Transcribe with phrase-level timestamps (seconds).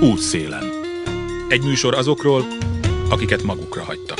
[0.00, 0.64] Útszélen.
[1.48, 2.44] Egy műsor azokról,
[3.10, 4.18] akiket magukra hagytak.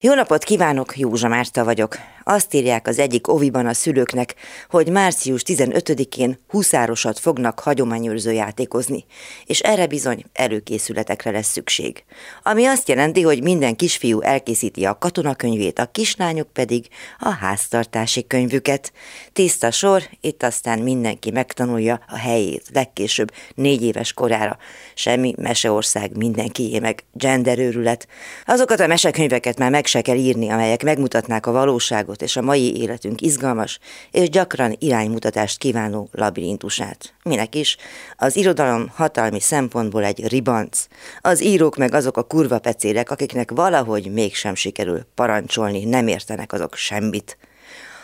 [0.00, 1.96] Jó napot kívánok, Józsa Márta vagyok.
[2.24, 4.34] Azt írják az egyik oviban a szülőknek,
[4.68, 9.04] hogy március 15-én huszárosat fognak hagyományőrző játékozni,
[9.44, 12.04] és erre bizony előkészületekre lesz szükség.
[12.42, 16.86] Ami azt jelenti, hogy minden kisfiú elkészíti a katonakönyvét, a kislányok pedig
[17.18, 18.92] a háztartási könyvüket.
[19.32, 24.58] Tiszta sor, itt aztán mindenki megtanulja a helyét legkésőbb négy éves korára.
[24.94, 28.08] Semmi meseország mindenkié meg genderőrület.
[28.46, 32.80] Azokat a mesekönyveket már meg se kell írni, amelyek megmutatnák a valóságot és a mai
[32.80, 33.78] életünk izgalmas
[34.10, 37.14] és gyakran iránymutatást kívánó labirintusát.
[37.22, 37.76] Minek is?
[38.16, 40.86] Az irodalom hatalmi szempontból egy ribanc.
[41.20, 46.74] Az írók meg azok a kurva pecérek, akiknek valahogy mégsem sikerül parancsolni, nem értenek azok
[46.74, 47.38] semmit.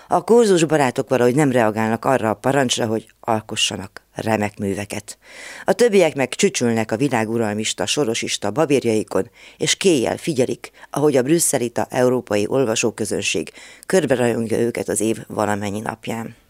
[0.08, 5.18] A kurzus barátok valahogy nem reagálnak arra a parancsra, hogy alkossanak remek műveket.
[5.64, 12.46] A többiek meg csücsülnek a világuralmista, sorosista babérjaikon, és kéjjel figyelik, ahogy a brüsszelita európai
[12.48, 13.52] olvasóközönség
[13.86, 16.45] körberajongja őket az év valamennyi napján.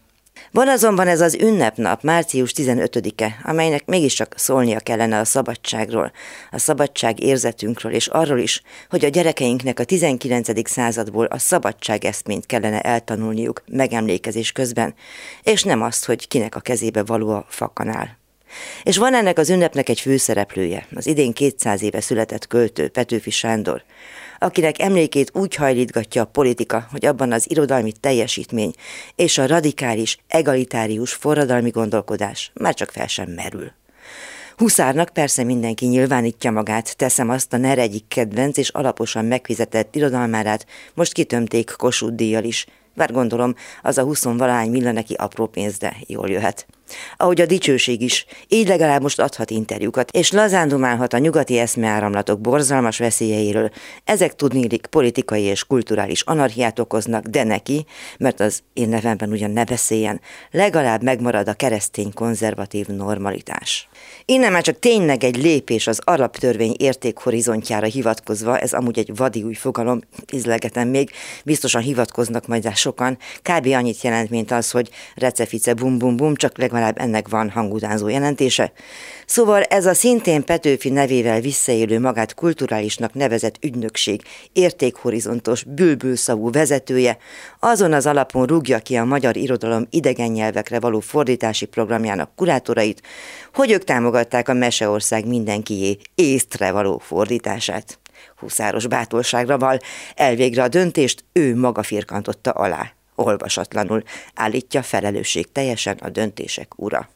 [0.51, 6.11] Van azonban ez az ünnepnap, március 15-e, amelynek mégiscsak szólnia kellene a szabadságról,
[6.51, 10.69] a szabadság érzetünkről, és arról is, hogy a gyerekeinknek a 19.
[10.69, 14.95] századból a szabadság eszményt kellene eltanulniuk megemlékezés közben,
[15.43, 18.17] és nem azt, hogy kinek a kezébe való a fakanál.
[18.83, 23.83] És van ennek az ünnepnek egy főszereplője, az idén 200 éve született költő Petőfi Sándor,
[24.39, 28.73] akinek emlékét úgy hajlítgatja a politika, hogy abban az irodalmi teljesítmény
[29.15, 33.71] és a radikális, egalitárius forradalmi gondolkodás már csak fel sem merül.
[34.57, 40.65] Huszárnak persze mindenki nyilvánítja magát, teszem azt a NER egyik kedvenc és alaposan megfizetett irodalmárát,
[40.93, 42.65] most kitömték Kossuth díjjal is,
[42.95, 45.77] bár gondolom az a huszonvalány milla neki apró pénz,
[46.07, 46.67] jól jöhet
[47.17, 52.39] ahogy a dicsőség is, így legalább most adhat interjúkat, és lazán dumálhat a nyugati eszmeáramlatok
[52.39, 53.69] borzalmas veszélyeiről.
[54.03, 57.85] Ezek tudnélik politikai és kulturális anarchiát okoznak, de neki,
[58.17, 60.21] mert az én nevemben ugyan ne beszéljen,
[60.51, 63.89] legalább megmarad a keresztény konzervatív normalitás.
[64.25, 69.53] Innen már csak tényleg egy lépés az alaptörvény értékhorizontjára hivatkozva, ez amúgy egy vadi új
[69.53, 69.99] fogalom,
[70.31, 71.11] izlegetem még,
[71.43, 73.67] biztosan hivatkoznak majd rá sokan, kb.
[73.67, 78.07] annyit jelent, mint az, hogy recefice bum bum bum, csak legalább legalább ennek van hangutánzó
[78.07, 78.71] jelentése.
[79.25, 84.21] Szóval ez a szintén Petőfi nevével visszaélő magát kulturálisnak nevezett ügynökség
[84.53, 87.17] értékhorizontos, bülbülszavú vezetője
[87.59, 93.01] azon az alapon rúgja ki a magyar irodalom idegen nyelvekre való fordítási programjának kurátorait,
[93.53, 97.99] hogy ők támogatták a Meseország mindenkié észtre való fordítását.
[98.39, 99.79] Huszáros bátorságra val,
[100.15, 104.03] elvégre a döntést ő maga firkantotta alá olvasatlanul,
[104.35, 107.09] állítja felelősség teljesen a döntések ura.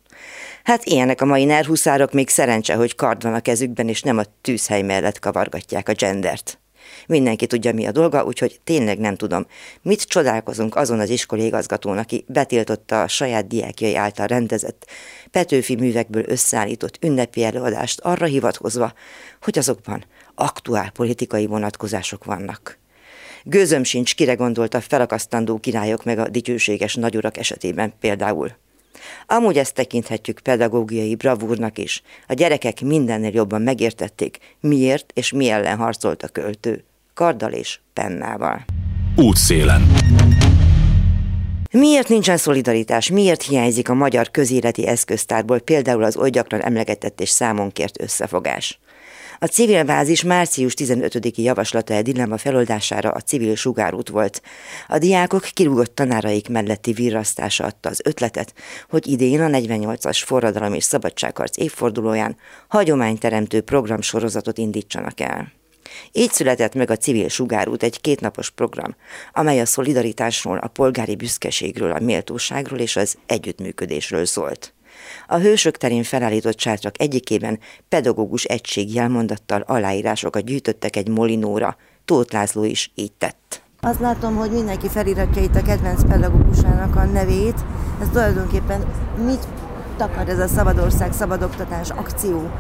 [0.64, 4.24] Hát ilyenek a mai nerhuszárok, még szerencse, hogy kard van a kezükben, és nem a
[4.42, 6.60] tűzhely mellett kavargatják a gendert.
[7.08, 9.46] Mindenki tudja, mi a dolga, úgyhogy tényleg nem tudom,
[9.82, 14.88] mit csodálkozunk azon az iskolai igazgatón, aki betiltotta a saját diákjai által rendezett
[15.32, 18.94] Petőfi művekből összeállított ünnepi előadást arra hivatkozva,
[19.42, 22.81] hogy azokban aktuál politikai vonatkozások vannak.
[23.44, 28.52] Gőzöm sincs, kire gondolt a felakasztandó királyok meg a dicsőséges nagyurak esetében például.
[29.28, 32.02] Amúgy ezt tekinthetjük pedagógiai bravúrnak is.
[32.28, 36.84] A gyerekek mindennél jobban megértették, miért és mi ellen harcolt a költő.
[37.14, 38.66] Karddal és pennával.
[39.16, 39.92] Útszélen.
[41.72, 43.10] Miért nincsen szolidaritás?
[43.10, 48.80] Miért hiányzik a magyar közéleti eszköztárból például az oly gyakran emlegetett és számon kért összefogás?
[49.44, 54.42] A civil bázis március 15-i javaslata egy dilemma feloldására a civil sugárút volt.
[54.88, 58.54] A diákok kirúgott tanáraik melletti virrasztása adta az ötletet,
[58.90, 62.38] hogy idén a 48-as forradalom és szabadságharc évfordulóján
[62.68, 65.52] hagyományteremtő programsorozatot indítsanak el.
[66.12, 68.96] Így született meg a Civil Sugárút egy kétnapos program,
[69.34, 74.74] amely a szolidaritásról, a polgári büszkeségről, a méltóságról és az együttműködésről szólt.
[75.28, 77.60] A Hősök terén felállított sátrak egyikében
[77.90, 81.78] pedagógus egység jelmondattal aláírásokat gyűjtöttek egy molinóra.
[82.06, 83.62] Tóth László is így tett.
[83.82, 87.66] Azt látom, hogy mindenki feliratja itt a kedvenc pedagógusának a nevét.
[88.02, 88.86] Ez tulajdonképpen
[89.26, 89.48] mit
[89.98, 92.52] takar ez a Szabadország Szabadoktatás akció?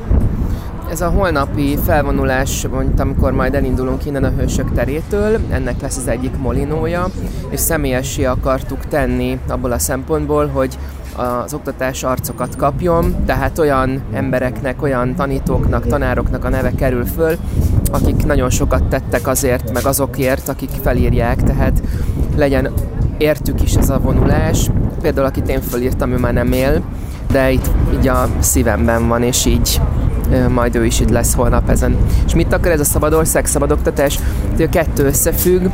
[0.90, 6.08] Ez a holnapi felvonulás, mondjuk, amikor majd elindulunk innen a Hősök terétől, ennek lesz az
[6.08, 7.08] egyik molinója,
[7.50, 10.78] és személyessé akartuk tenni abból a szempontból, hogy
[11.16, 17.38] az oktatás arcokat kapjon, tehát olyan embereknek, olyan tanítóknak, tanároknak a neve kerül föl,
[17.92, 21.82] akik nagyon sokat tettek azért, meg azokért, akik felírják, tehát
[22.36, 22.72] legyen
[23.18, 24.70] értük is ez a vonulás.
[25.02, 26.82] Például akit én fölírtam, ő már nem él,
[27.32, 29.82] de itt így a szívemben van, és így
[30.50, 31.98] majd ő is itt lesz holnap ezen.
[32.26, 34.20] És mit akar ez a szabad ország, szabad oktatás?
[34.70, 35.66] Kettő összefügg,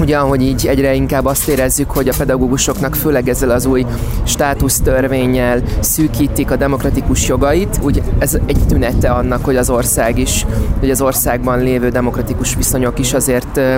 [0.00, 3.86] Ugye, ahogy így egyre inkább azt érezzük, hogy a pedagógusoknak főleg ezzel az új
[4.22, 10.46] státusztörvényel szűkítik a demokratikus jogait, úgy ez egy tünete annak, hogy az ország is,
[10.78, 13.74] hogy az országban lévő demokratikus viszonyok is azért ö,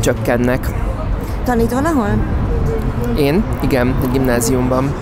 [0.00, 0.68] csökkennek.
[1.44, 2.08] Tanít valahol?
[3.18, 3.44] Én?
[3.62, 4.94] Igen, egy gimnáziumban.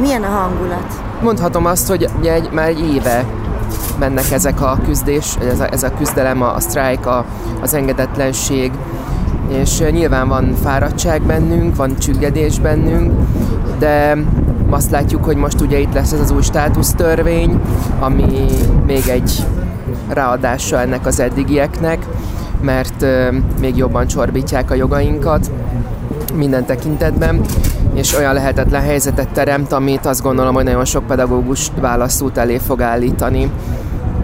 [0.00, 1.02] Milyen a hangulat?
[1.22, 3.24] Mondhatom azt, hogy egy, már egy éve
[3.98, 7.24] mennek ezek a küzdés, ez a, ez a küzdelem, a, a sztrájk, a,
[7.60, 8.72] az engedetlenség,
[9.50, 13.12] és nyilván van fáradtság bennünk, van csüggedés bennünk,
[13.78, 14.16] de
[14.70, 17.60] azt látjuk, hogy most ugye itt lesz ez az új státusztörvény,
[17.98, 18.44] ami
[18.86, 19.44] még egy
[20.08, 22.06] ráadása ennek az eddigieknek,
[22.60, 23.06] mert
[23.60, 25.50] még jobban csorbítják a jogainkat
[26.34, 27.40] minden tekintetben,
[27.94, 32.80] és olyan lehetetlen helyzetet teremt, amit azt gondolom, hogy nagyon sok pedagógus válaszút elé fog
[32.82, 33.50] állítani.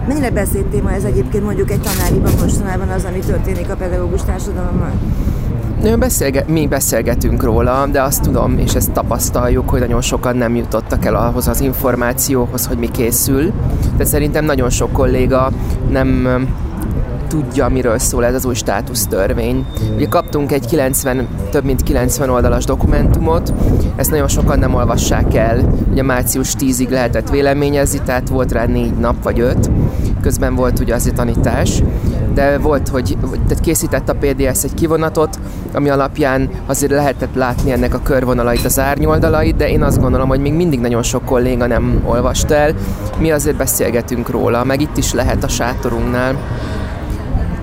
[0.07, 4.91] Mennyire beszélt téma ez egyébként mondjuk egy tanáriban mostanában az, ami történik a pedagógus társadalommal?
[5.99, 11.05] Beszélge- mi beszélgetünk róla, de azt tudom, és ezt tapasztaljuk, hogy nagyon sokan nem jutottak
[11.05, 13.51] el ahhoz az információhoz, hogy mi készül.
[13.97, 15.51] De szerintem nagyon sok kolléga
[15.89, 16.27] nem
[17.27, 19.65] tudja, miről szól ez az új státusztörvény.
[19.95, 23.53] Ugye kaptunk egy 90, több mint 90 oldalas dokumentumot,
[23.95, 25.73] ezt nagyon sokan nem olvassák el.
[25.91, 29.69] Ugye március 10-ig lehetett véleményezni, tehát volt rá négy nap vagy öt.
[30.21, 31.81] Közben volt ugye az tanítás,
[32.33, 35.39] de volt, hogy tehát készített a PDS egy kivonatot,
[35.73, 40.39] ami alapján azért lehetett látni ennek a körvonalait, az árnyoldalait, de én azt gondolom, hogy
[40.39, 42.73] még mindig nagyon sok kolléga nem olvast el.
[43.19, 46.35] Mi azért beszélgetünk róla, meg itt is lehet a sátorunknál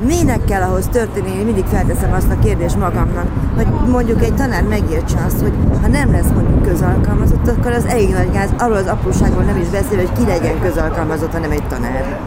[0.07, 4.63] minek kell ahhoz történni, én mindig felteszem azt a kérdést magamnak, hogy mondjuk egy tanár
[4.63, 5.53] megértse azt, hogy
[5.83, 9.69] ha nem lesz mondjuk közalkalmazott, akkor az elég nagy gáz, arról az apróságról nem is
[9.69, 12.19] beszél, hogy ki legyen közalkalmazott, hanem egy tanár.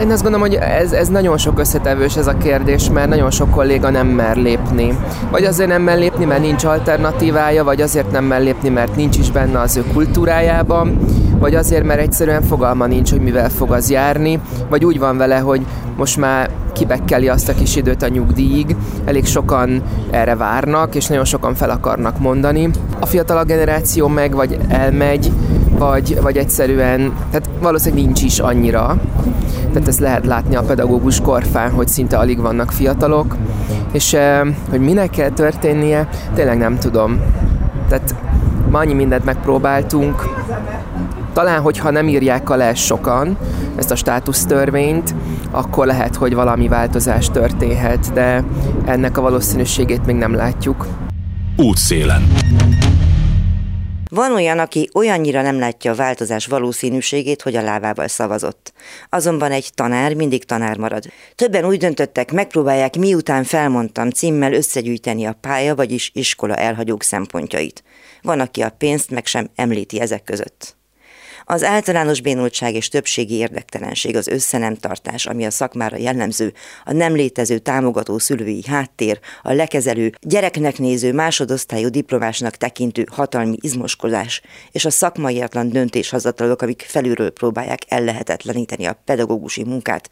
[0.00, 3.50] Én azt gondolom, hogy ez, ez nagyon sok összetevős ez a kérdés, mert nagyon sok
[3.50, 4.98] kolléga nem mer lépni.
[5.30, 9.18] Vagy azért nem mer lépni, mert nincs alternatívája, vagy azért nem mer lépni, mert nincs
[9.18, 10.98] is benne az ő kultúrájában,
[11.38, 15.38] vagy azért, mert egyszerűen fogalma nincs, hogy mivel fog az járni, vagy úgy van vele,
[15.38, 21.06] hogy most már kibekkeli azt a kis időt a nyugdíjig, elég sokan erre várnak, és
[21.06, 22.70] nagyon sokan fel akarnak mondani.
[23.00, 25.32] A fiatalabb generáció meg vagy elmegy,
[25.78, 28.96] vagy, vagy egyszerűen, tehát valószínűleg nincs is annyira.
[29.72, 33.36] Tehát ezt lehet látni a pedagógus korfán, hogy szinte alig vannak fiatalok,
[33.92, 34.16] és
[34.70, 37.20] hogy minek kell történnie, tényleg nem tudom.
[37.88, 38.14] Tehát
[38.70, 40.22] ma annyi mindent megpróbáltunk,
[41.38, 43.38] talán, hogyha nem írják alá sokan
[43.76, 45.14] ezt a státusztörvényt,
[45.50, 48.44] akkor lehet, hogy valami változás történhet, de
[48.86, 50.86] ennek a valószínűségét még nem látjuk.
[51.56, 52.32] Útszélen.
[54.10, 58.72] Van olyan, aki olyannyira nem látja a változás valószínűségét, hogy a lábával szavazott.
[59.08, 61.04] Azonban egy tanár mindig tanár marad.
[61.34, 67.82] Többen úgy döntöttek, megpróbálják miután felmondtam címmel összegyűjteni a pálya, vagyis iskola elhagyók szempontjait.
[68.22, 70.77] Van, aki a pénzt meg sem említi ezek között.
[71.50, 76.52] Az általános bénultság és többségi érdektelenség, az összenemtartás, ami a szakmára jellemző,
[76.84, 84.42] a nem létező támogató szülői háttér, a lekezelő, gyereknek néző másodosztályú diplomásnak tekintő hatalmi izmoskodás,
[84.70, 90.10] és a szakmaiatlan döntéshazatalok, amik felülről próbálják ellehetetleníteni a pedagógusi munkát.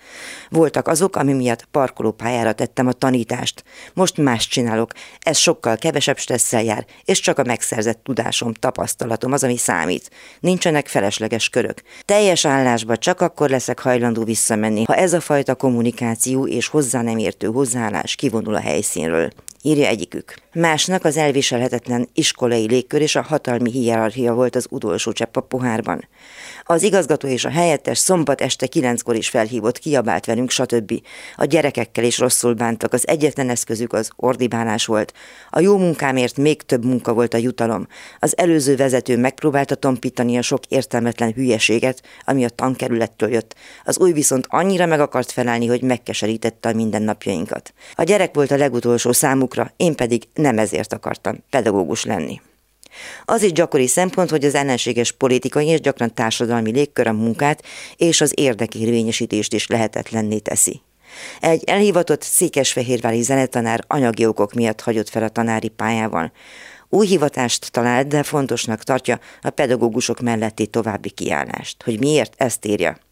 [0.51, 3.65] Voltak azok, ami miatt parkolópályára tettem a tanítást.
[3.95, 9.45] Most más csinálok, ez sokkal kevesebb stresszel jár, és csak a megszerzett tudásom, tapasztalatom az,
[9.45, 10.11] ami számít.
[10.41, 11.83] Nincsenek felesleges felesleges körök.
[12.05, 17.19] Teljes állásba csak akkor leszek hajlandó visszamenni, ha ez a fajta kommunikáció és hozzá nem
[17.19, 19.31] értő hozzáállás kivonul a helyszínről
[19.63, 20.35] írja egyikük.
[20.53, 26.09] Másnak az elviselhetetlen iskolai légkör és a hatalmi hierarchia volt az utolsó csepp a pohárban.
[26.69, 30.93] Az igazgató és a helyettes szombat este kilenckor is felhívott, kiabált velünk, stb.
[31.37, 35.13] A gyerekekkel is rosszul bántak, az egyetlen eszközük az ordibálás volt.
[35.51, 37.87] A jó munkámért még több munka volt a jutalom.
[38.19, 43.55] Az előző vezető megpróbálta tompítani a sok értelmetlen hülyeséget, ami a tankerülettől jött.
[43.85, 47.73] Az új viszont annyira meg akart felállni, hogy megkeserítette a mindennapjainkat.
[47.95, 52.41] A gyerek volt a legutolsó számukra, én pedig nem ezért akartam pedagógus lenni.
[53.25, 57.63] Az is gyakori szempont, hogy az ellenséges politikai és gyakran társadalmi légkör a munkát
[57.97, 60.81] és az érdekérvényesítést is lehetetlenné teszi.
[61.41, 66.33] Egy elhivatott székesfehérvári zenetanár anyagi okok miatt hagyott fel a tanári pályával.
[66.89, 71.83] Új hivatást talált, de fontosnak tartja a pedagógusok melletti további kiállást.
[71.83, 73.06] Hogy miért, ezt írja.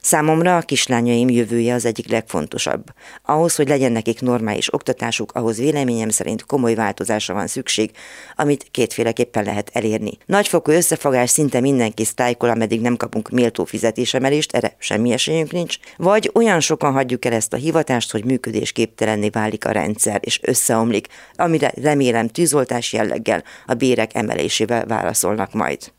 [0.00, 2.84] Számomra a kislányaim jövője az egyik legfontosabb.
[3.22, 7.90] Ahhoz, hogy legyen nekik normális oktatásuk, ahhoz véleményem szerint komoly változásra van szükség,
[8.36, 10.12] amit kétféleképpen lehet elérni.
[10.26, 16.30] Nagyfokú összefogás szinte mindenki sztájkol, ameddig nem kapunk méltó fizetésemelést, erre semmi esélyünk nincs, vagy
[16.34, 21.72] olyan sokan hagyjuk el ezt a hivatást, hogy működésképtelenné válik a rendszer, és összeomlik, amire
[21.82, 25.92] remélem tűzoltás jelleggel a bérek emelésével válaszolnak majd.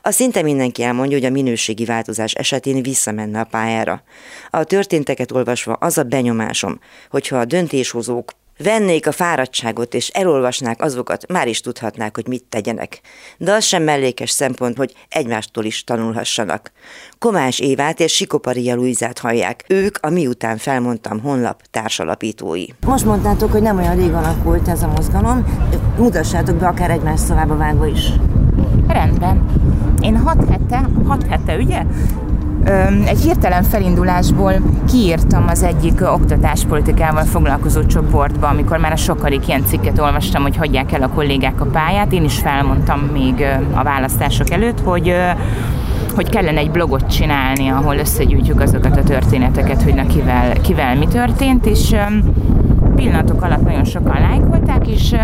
[0.00, 4.02] A szinte mindenki elmondja, hogy a minőségi változás esetén visszamenne a pályára.
[4.50, 6.80] A történteket olvasva az a benyomásom,
[7.10, 13.00] hogyha a döntéshozók vennék a fáradtságot és elolvasnák azokat, már is tudhatnák, hogy mit tegyenek.
[13.38, 16.72] De az sem mellékes szempont, hogy egymástól is tanulhassanak.
[17.18, 19.64] Komás Évát és Sikoparia Luizát hallják.
[19.68, 22.64] Ők a miután felmondtam honlap társalapítói.
[22.86, 25.44] Most mondtátok, hogy nem olyan rég alakult ez a mozgalom.
[25.98, 28.10] Mutassátok be akár egymás szavába vágva is.
[28.88, 29.42] Rendben.
[30.00, 31.82] Én hat hete, hat hete, ugye?
[33.04, 34.52] egy hirtelen felindulásból
[34.88, 40.92] kiírtam az egyik oktatáspolitikával foglalkozó csoportba, amikor már a sokadik ilyen cikket olvastam, hogy hagyják
[40.92, 42.12] el a kollégák a pályát.
[42.12, 43.44] Én is felmondtam még
[43.74, 45.14] a választások előtt, hogy
[46.14, 51.06] hogy kellene egy blogot csinálni, ahol összegyűjtjük azokat a történeteket, hogy na kivel, kivel mi
[51.06, 51.94] történt, és
[52.94, 55.14] pillanatok alatt nagyon sokan lájkolták, és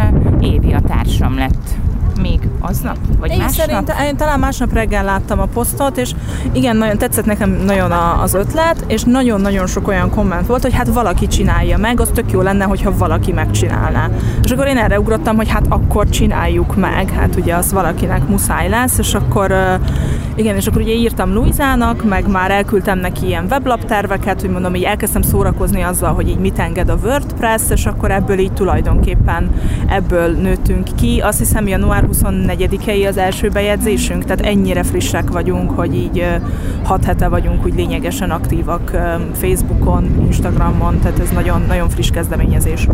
[0.40, 1.74] Évi a társam lett
[2.22, 2.96] még aznap?
[3.18, 3.66] Vagy én másnap?
[3.66, 6.10] Szerint, én talán másnap reggel láttam a posztot, és
[6.52, 10.74] igen, nagyon tetszett nekem nagyon a, az ötlet, és nagyon-nagyon sok olyan komment volt, hogy
[10.74, 14.10] hát valaki csinálja meg, az tök jó lenne, hogyha valaki megcsinálná.
[14.42, 18.68] És akkor én erre ugrottam, hogy hát akkor csináljuk meg, hát ugye az valakinek muszáj
[18.68, 19.54] lesz, és akkor
[20.34, 24.82] igen, és akkor ugye írtam Luizának, meg már elküldtem neki ilyen weblapterveket, hogy mondom, hogy
[24.82, 29.50] elkezdtem szórakozni azzal, hogy így mit enged a WordPress, és akkor ebből így tulajdonképpen
[29.88, 31.20] ebből nőttünk ki.
[31.20, 36.26] Azt hiszem január 24-i az első bejegyzésünk, tehát ennyire frissek vagyunk, hogy így
[36.84, 38.90] hat hete vagyunk úgy lényegesen aktívak
[39.32, 42.86] Facebookon, Instagramon, tehát ez nagyon, nagyon friss kezdeményezés.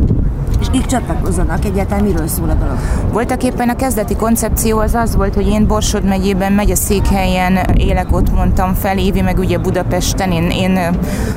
[0.60, 2.76] És kik csatlakozzanak egyáltalán, miről szól a dolog?
[3.12, 7.56] Voltak éppen a kezdeti koncepció az az volt, hogy én Borsod megyében megy a székhelyen
[7.76, 10.78] élek, ott mondtam fel, Évi meg ugye Budapesten, én, én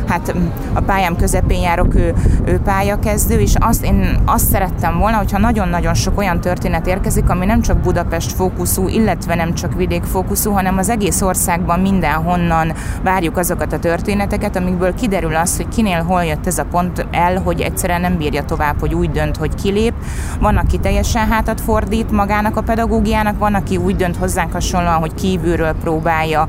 [0.07, 0.35] hát
[0.73, 2.13] a pályám közepén járok, ő,
[2.45, 7.45] ő pályakezdő, és azt, én azt szerettem volna, hogyha nagyon-nagyon sok olyan történet érkezik, ami
[7.45, 13.37] nem csak Budapest fókuszú, illetve nem csak vidék fókuszú, hanem az egész országban mindenhonnan várjuk
[13.37, 17.61] azokat a történeteket, amikből kiderül az, hogy kinél hol jött ez a pont el, hogy
[17.61, 19.93] egyszerűen nem bírja tovább, hogy úgy dönt, hogy kilép.
[20.39, 25.13] Van, aki teljesen hátat fordít magának a pedagógiának, van, aki úgy dönt hozzánk hasonlóan, hogy
[25.13, 26.47] kívülről próbálja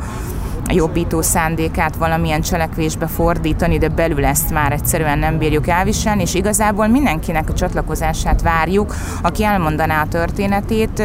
[0.69, 6.87] jobbító szándékát valamilyen cselekvésbe fordítani, de belül ezt már egyszerűen nem bírjuk elviselni, és igazából
[6.87, 11.02] mindenkinek a csatlakozását várjuk, aki elmondaná a történetét,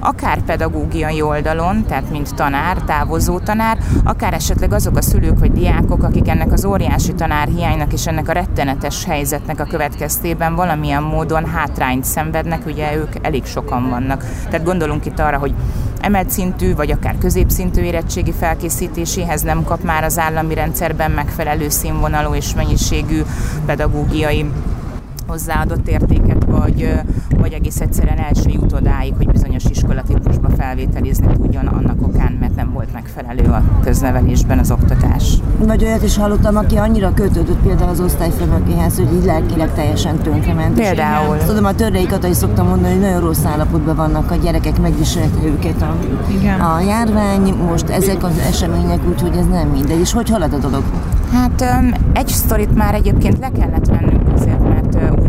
[0.00, 6.02] akár pedagógiai oldalon, tehát mint tanár, távozó tanár, akár esetleg azok a szülők vagy diákok,
[6.02, 12.04] akik ennek az óriási tanárhiánynak és ennek a rettenetes helyzetnek a következtében valamilyen módon hátrányt
[12.04, 14.24] szenvednek, ugye ők elég sokan vannak.
[14.50, 15.54] Tehát gondolunk itt arra, hogy
[16.00, 22.34] emelt szintű vagy akár középszintű érettségi felkészítéséhez nem kap már az állami rendszerben megfelelő színvonalú
[22.34, 23.22] és mennyiségű
[23.66, 24.46] pedagógiai
[25.30, 26.92] hozzáadott értéket, vagy,
[27.38, 32.54] vagy egész egyszerűen el se jut odáig, hogy bizonyos iskolatípusba felvételizni tudjon annak okán, mert
[32.54, 35.34] nem volt megfelelő a köznevelésben az oktatás.
[35.58, 40.74] Vagy olyat is hallottam, aki annyira kötődött például az osztályfőnökéhez, hogy így lelkileg teljesen tönkrement.
[40.74, 41.36] Például.
[41.36, 45.44] És tudom, a törreikat is szoktam mondani, hogy nagyon rossz állapotban vannak a gyerekek, megviselte
[45.44, 45.96] őket a,
[46.38, 46.60] Igen.
[46.60, 50.00] a járvány, most ezek az események, úgyhogy ez nem mindegy.
[50.00, 50.82] És hogy halad a dolog?
[51.32, 51.64] Hát
[52.12, 54.19] egy sztorit már egyébként le kellett vennünk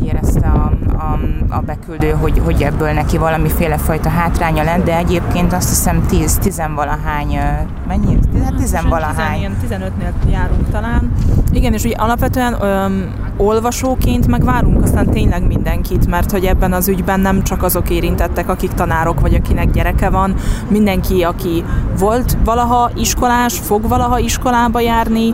[0.01, 1.20] úgy érezte a, a,
[1.55, 6.38] a beküldő, hogy, hogy ebből neki valamiféle fajta hátránya lenne, de egyébként azt hiszem 10,
[6.38, 7.39] 10 valahány,
[7.88, 8.17] mennyi?
[8.43, 9.55] Hát 10 valahány.
[9.70, 11.12] 15-nél járunk talán.
[11.51, 16.88] Igen, és ugye alapvetően öm, olvasóként meg várunk aztán tényleg mindenkit, mert hogy ebben az
[16.88, 20.36] ügyben nem csak azok érintettek, akik tanárok, vagy akinek gyereke van,
[20.67, 21.63] mindenki, aki
[22.00, 25.34] volt valaha iskolás, fog valaha iskolába járni,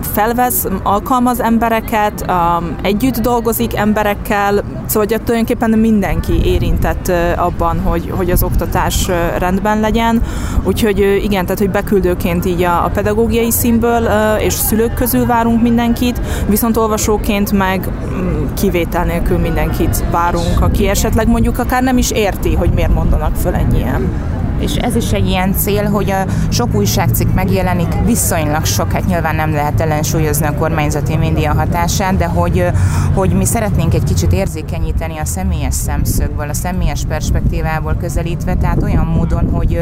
[0.00, 2.24] felvesz, alkalmaz embereket,
[2.82, 10.22] együtt dolgozik emberekkel, szóval tulajdonképpen mindenki érintett abban, hogy, hogy az oktatás rendben legyen.
[10.62, 16.20] Úgyhogy igen, tehát hogy beküldőként így a, a pedagógiai színből és szülők közül várunk mindenkit,
[16.48, 22.54] viszont olvasóként meg mm, kivétel nélkül mindenkit várunk, aki esetleg mondjuk akár nem is érti,
[22.54, 27.34] hogy miért mondanak föl ennyien és ez is egy ilyen cél, hogy a sok újságcikk
[27.34, 32.66] megjelenik, viszonylag sok, hát nyilván nem lehet ellensúlyozni a kormányzati média hatását, de hogy,
[33.14, 39.06] hogy mi szeretnénk egy kicsit érzékenyíteni a személyes szemszögből, a személyes perspektívából közelítve, tehát olyan
[39.06, 39.80] módon, hogy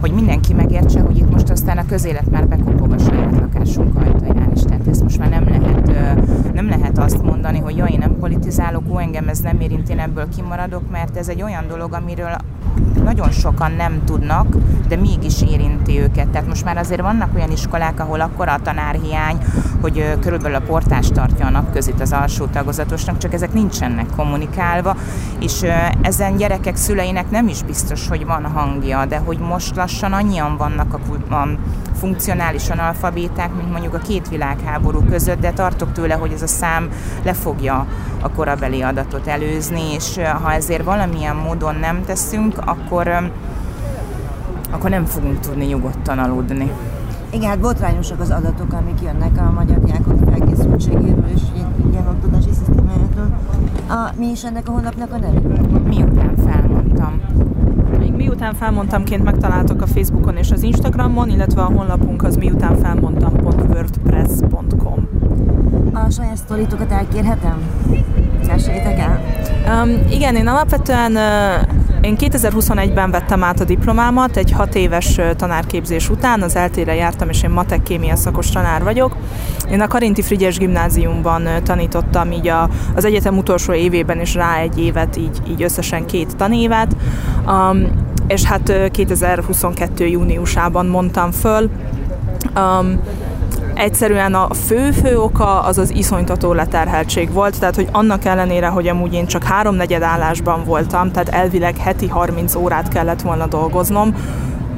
[0.00, 4.52] hogy mindenki megértse, hogy itt most aztán a közélet már bekopog a saját lakásunk ajtaján
[4.54, 4.71] is.
[4.82, 5.92] Tehát ezt most már nem lehet,
[6.52, 9.98] nem lehet azt mondani, hogy jaj, én nem politizálok, ó, engem ez nem érint, én
[9.98, 12.36] ebből kimaradok, mert ez egy olyan dolog, amiről
[13.04, 14.56] nagyon sokan nem tudnak,
[14.88, 16.28] de mégis érinti őket.
[16.28, 19.36] Tehát most már azért vannak olyan iskolák, ahol akkor a tanárhiány,
[19.80, 24.96] hogy körülbelül a portás tartja a napközit az alsó tagozatosnak, csak ezek nincsenek kommunikálva,
[25.40, 25.64] és
[26.00, 30.94] ezen gyerekek szüleinek nem is biztos, hogy van hangja, de hogy most lassan annyian vannak
[30.94, 31.48] a, a
[31.94, 34.71] funkcionálisan alfabéták, mint mondjuk a két világháború
[35.08, 36.88] között, de tartok tőle, hogy ez a szám
[37.22, 37.86] le fogja
[38.22, 43.30] a korabeli adatot előzni, és ha ezért valamilyen módon nem teszünk, akkor,
[44.70, 46.70] akkor nem fogunk tudni nyugodtan aludni.
[47.30, 51.40] Igen, hát botrányosak az adatok, amik jönnek a magyar diákok felkészültségéről és
[51.90, 53.38] ilyen oktatási szisztémájától.
[53.88, 55.40] A, mi is ennek a honlapnak a neve?
[55.88, 57.20] Miután felmondtam.
[58.22, 65.08] Miután felmondtamként megtaláltok a Facebookon és az Instagramon, illetve a honlapunk az miutánfelmondtam.wordpress.com
[65.92, 67.62] A saját sztoritokat elkérhetem?
[68.46, 69.20] Meséljétek el.
[69.66, 71.16] Um, igen, én alapvetően
[72.00, 77.42] én 2021-ben vettem át a diplomámat, egy hat éves tanárképzés után, az eltére jártam, és
[77.42, 79.16] én matek kémia szakos tanár vagyok.
[79.70, 84.78] Én a Karinti Frigyes gimnáziumban tanítottam így a, az egyetem utolsó évében, és rá egy
[84.78, 86.96] évet, így, így összesen két tanévet.
[87.46, 88.01] Um,
[88.32, 90.06] és hát 2022.
[90.06, 91.70] júniusában mondtam föl.
[92.56, 93.00] Um,
[93.74, 99.14] egyszerűen a fő-fő oka az az iszonytató leterheltség volt, tehát hogy annak ellenére, hogy amúgy
[99.14, 104.14] én csak háromnegyed állásban voltam, tehát elvileg heti 30 órát kellett volna dolgoznom,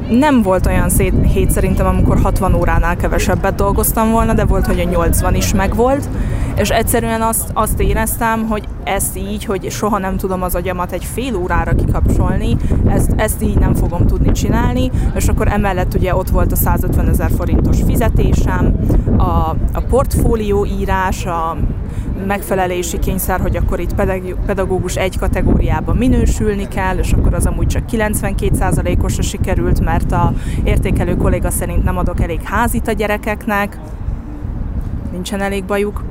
[0.08, 4.80] nem volt olyan szét, hét szerintem, amikor 60 óránál kevesebbet dolgoztam volna, de volt, hogy
[4.80, 6.08] a 80 is megvolt,
[6.54, 11.04] és egyszerűen azt, azt éreztem, hogy ezt így, hogy soha nem tudom az agyamat egy
[11.04, 16.28] fél órára kikapcsolni, ezt, ezt így nem fogom tudni csinálni, és akkor emellett ugye ott
[16.28, 18.74] volt a 150 ezer forintos fizetésem,
[19.16, 21.56] a, a portfólió írás, a
[22.26, 23.94] megfelelési kényszer, hogy akkor itt
[24.46, 30.32] pedagógus egy kategóriában minősülni kell, és akkor az amúgy csak 92%-osra sikerült, mert a
[30.64, 33.78] értékelő kolléga szerint nem adok elég házit a gyerekeknek,
[35.12, 36.04] nincsen elég bajuk.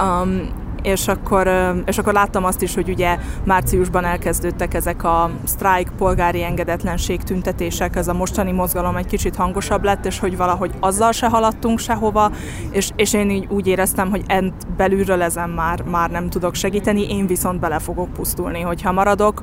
[0.00, 1.50] Um, és akkor,
[1.86, 7.96] és akkor láttam azt is, hogy ugye márciusban elkezdődtek ezek a sztrájk, polgári engedetlenség tüntetések,
[7.96, 12.30] ez a mostani mozgalom egy kicsit hangosabb lett, és hogy valahogy azzal se haladtunk sehova,
[12.70, 17.10] és, és én így úgy éreztem, hogy ent belülről ezen már, már nem tudok segíteni,
[17.10, 19.42] én viszont bele fogok pusztulni, hogyha maradok,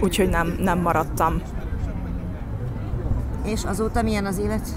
[0.00, 1.42] úgyhogy nem, nem maradtam.
[3.44, 4.68] És azóta milyen az élet?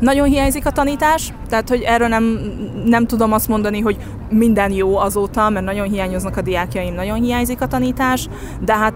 [0.00, 2.38] Nagyon hiányzik a tanítás, tehát hogy erről nem,
[2.84, 3.96] nem tudom azt mondani, hogy
[4.30, 8.28] minden jó azóta, mert nagyon hiányoznak a diákjaim, nagyon hiányzik a tanítás,
[8.60, 8.94] de hát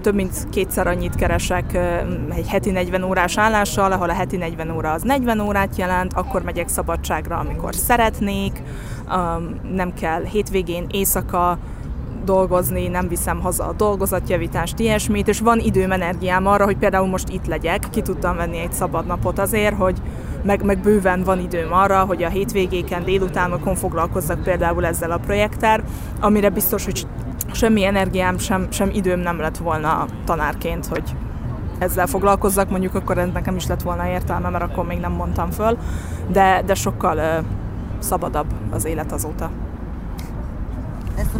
[0.00, 1.78] több mint kétszer annyit keresek
[2.34, 6.42] egy heti 40 órás állással, ahol a heti 40 óra az 40 órát jelent, akkor
[6.42, 8.62] megyek szabadságra, amikor szeretnék,
[9.72, 11.58] nem kell hétvégén, éjszaka,
[12.24, 17.28] dolgozni, nem viszem haza a dolgozatjavítást, ilyesmit, és van időm, energiám arra, hogy például most
[17.28, 20.02] itt legyek, ki tudtam venni egy szabad napot azért, hogy
[20.42, 25.80] meg, meg bőven van időm arra, hogy a hétvégéken, délutánokon foglalkozzak például ezzel a projekttel,
[26.20, 27.06] amire biztos, hogy
[27.52, 31.14] semmi energiám, sem, sem időm nem lett volna tanárként, hogy
[31.78, 35.78] ezzel foglalkozzak, mondjuk akkor nekem is lett volna értelme, mert akkor még nem mondtam föl,
[36.28, 37.44] de, de sokkal uh,
[37.98, 39.50] szabadabb az élet azóta.
[41.16, 41.34] Ezt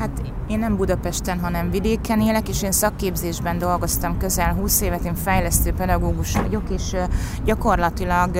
[0.00, 5.14] Hát én nem Budapesten, hanem vidéken élek, és én szakképzésben dolgoztam közel 20 évet, én
[5.14, 6.96] fejlesztő pedagógus vagyok, és
[7.44, 8.36] gyakorlatilag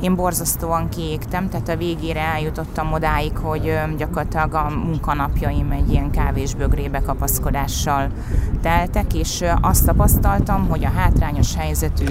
[0.00, 7.00] én borzasztóan kiégtem, tehát a végére eljutottam odáig, hogy gyakorlatilag a munkanapjaim egy ilyen kávésbögrébe
[7.00, 8.08] kapaszkodással
[8.62, 12.06] teltek, és azt tapasztaltam, hogy a hátrányos helyzetű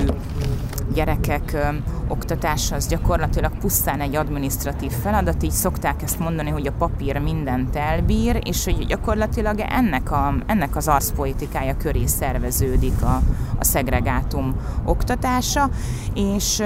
[0.93, 1.73] gyerekek
[2.07, 7.75] oktatása az gyakorlatilag pusztán egy administratív feladat, így szokták ezt mondani, hogy a papír mindent
[7.75, 13.21] elbír, és hogy gyakorlatilag ennek, a, ennek az arszpolitikája köré szerveződik a,
[13.59, 15.69] a szegregátum oktatása,
[16.13, 16.63] és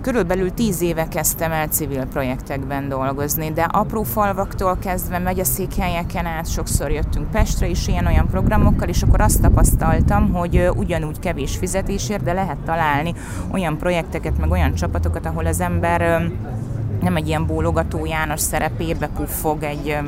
[0.00, 6.90] körülbelül tíz éve kezdtem el civil projektekben dolgozni, de apró falvaktól kezdve megyeszékhelyeken át sokszor
[6.90, 12.58] jöttünk Pestre is ilyen-olyan programokkal, és akkor azt tapasztaltam, hogy ugyanúgy kevés fizetésért, de lehet
[12.64, 13.14] találni
[13.52, 16.30] olyan projekteket, meg olyan csapatokat, ahol az ember
[17.02, 19.98] nem egy ilyen bólogató János szerepébe puffog egy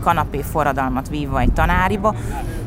[0.00, 2.14] kanapé forradalmat vívva egy tanáriba,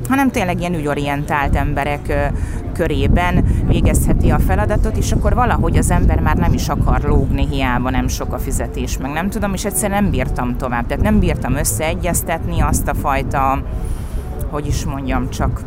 [0.09, 2.31] hanem tényleg ilyen ügyorientált emberek
[2.73, 7.89] körében végezheti a feladatot, és akkor valahogy az ember már nem is akar lógni, hiába
[7.89, 10.85] nem sok a fizetés, meg nem tudom, és egyszerűen nem bírtam tovább.
[10.87, 13.63] Tehát nem bírtam összeegyeztetni azt a fajta,
[14.49, 15.61] hogy is mondjam, csak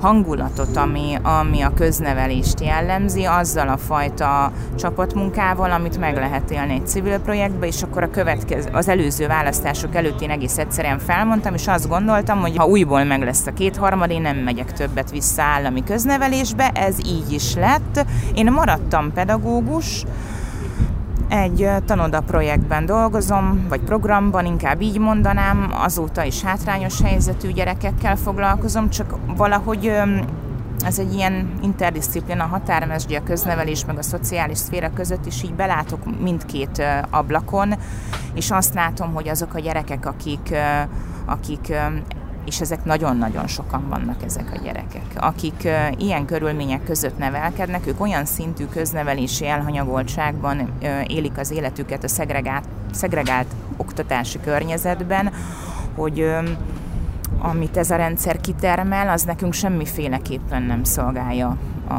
[0.00, 6.86] hangulatot, ami, ami a köznevelést jellemzi, azzal a fajta csapatmunkával, amit meg lehet élni egy
[6.86, 11.66] civil projektbe, és akkor a következő, az előző választások előtt én egész egyszerűen felmondtam, és
[11.66, 15.84] azt gondoltam, hogy ha újból meg lesz a kétharmad, én nem megyek többet vissza állami
[15.84, 18.06] köznevelésbe, ez így is lett.
[18.34, 20.04] Én maradtam pedagógus,
[21.28, 28.90] egy tanoda projektben dolgozom, vagy programban, inkább így mondanám, azóta is hátrányos helyzetű gyerekekkel foglalkozom,
[28.90, 29.92] csak valahogy
[30.84, 36.20] ez egy ilyen interdisziplina határmesdje a köznevelés meg a szociális szféra között, és így belátok
[36.20, 37.74] mindkét ablakon,
[38.34, 40.54] és azt látom, hogy azok a gyerekek, akik,
[41.26, 41.72] akik
[42.48, 48.24] és ezek nagyon-nagyon sokan vannak ezek a gyerekek, akik ilyen körülmények között nevelkednek, ők olyan
[48.24, 50.72] szintű köznevelési elhanyagoltságban
[51.06, 55.32] élik az életüket a szegregált, szegregált oktatási környezetben,
[55.94, 56.30] hogy
[57.38, 61.56] amit ez a rendszer kitermel, az nekünk semmiféleképpen nem szolgálja
[61.88, 61.94] a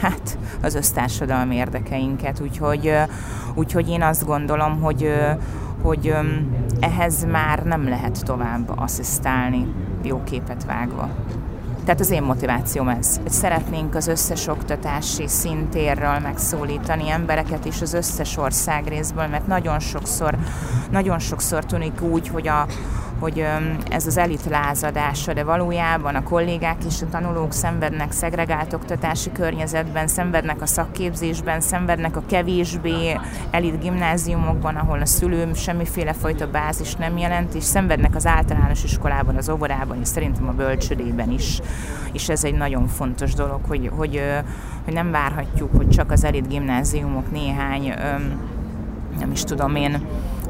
[0.00, 2.92] hát az össztársadalmi érdekeinket, úgyhogy,
[3.54, 5.12] úgyhogy én azt gondolom, hogy
[5.86, 6.14] hogy
[6.80, 9.66] ehhez már nem lehet tovább asszisztálni
[10.02, 11.08] jó képet vágva.
[11.84, 17.92] Tehát az én motivációm ez, hogy szeretnénk az összes oktatási szintérről megszólítani embereket és az
[17.94, 20.36] összes ország részből, mert nagyon sokszor,
[20.90, 22.66] nagyon sokszor tűnik úgy, hogy a,
[23.18, 23.46] hogy
[23.88, 30.06] ez az elit lázadása, de valójában a kollégák és a tanulók szenvednek szegregált oktatási környezetben,
[30.06, 33.18] szenvednek a szakképzésben, szenvednek a kevésbé
[33.50, 39.36] elit gimnáziumokban, ahol a szülő semmiféle fajta bázis nem jelent, és szenvednek az általános iskolában,
[39.36, 41.60] az óvodában, és szerintem a bölcsödében is.
[42.12, 44.22] És ez egy nagyon fontos dolog, hogy, hogy,
[44.84, 47.94] hogy nem várhatjuk, hogy csak az elit gimnáziumok néhány
[49.18, 50.06] nem is tudom én,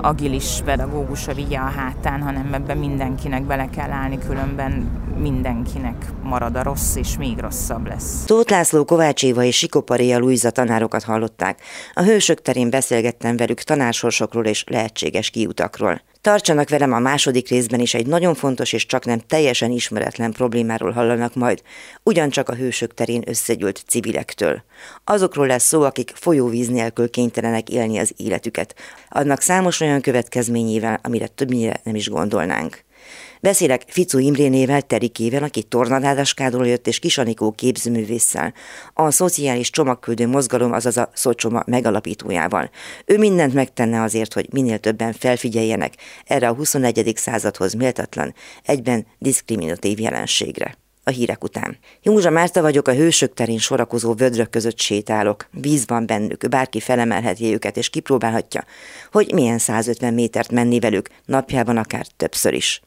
[0.07, 4.73] agilis pedagógusa vigye a hátán, hanem ebben mindenkinek bele kell állni, különben
[5.19, 8.25] mindenkinek marad a rossz, és még rosszabb lesz.
[8.25, 11.61] Tóth László, Kovács Éva és Sikoparia Luisa tanárokat hallották.
[11.95, 16.01] A hősök terén beszélgettem velük tanársorsokról és lehetséges kiutakról.
[16.27, 20.91] Tartsanak velem a második részben is egy nagyon fontos és csak nem teljesen ismeretlen problémáról
[20.91, 21.62] hallanak majd,
[22.03, 24.62] ugyancsak a hősök terén összegyűlt civilektől.
[25.05, 28.75] Azokról lesz szó, akik folyóvíz nélkül kénytelenek élni az életüket.
[29.09, 32.85] Adnak számos olyan következményével, amire többnyire nem is gondolnánk.
[33.46, 38.54] Beszélek Ficu Imrénével, Terikével, aki tornadádaskáról jött, és Kisanikó képzőművésszel,
[38.94, 42.70] a szociális csomagküldő mozgalom, azaz a Szocsoma megalapítójával.
[43.04, 47.12] Ő mindent megtenne azért, hogy minél többen felfigyeljenek erre a 21.
[47.16, 51.78] századhoz méltatlan, egyben diszkriminatív jelenségre a hírek után.
[52.02, 55.48] Józsa Márta vagyok, a hősök terén sorakozó vödrök között sétálok.
[55.50, 58.64] Víz van bennük, bárki felemelheti őket és kipróbálhatja,
[59.12, 62.80] hogy milyen 150 métert menni velük, napjában akár többször is.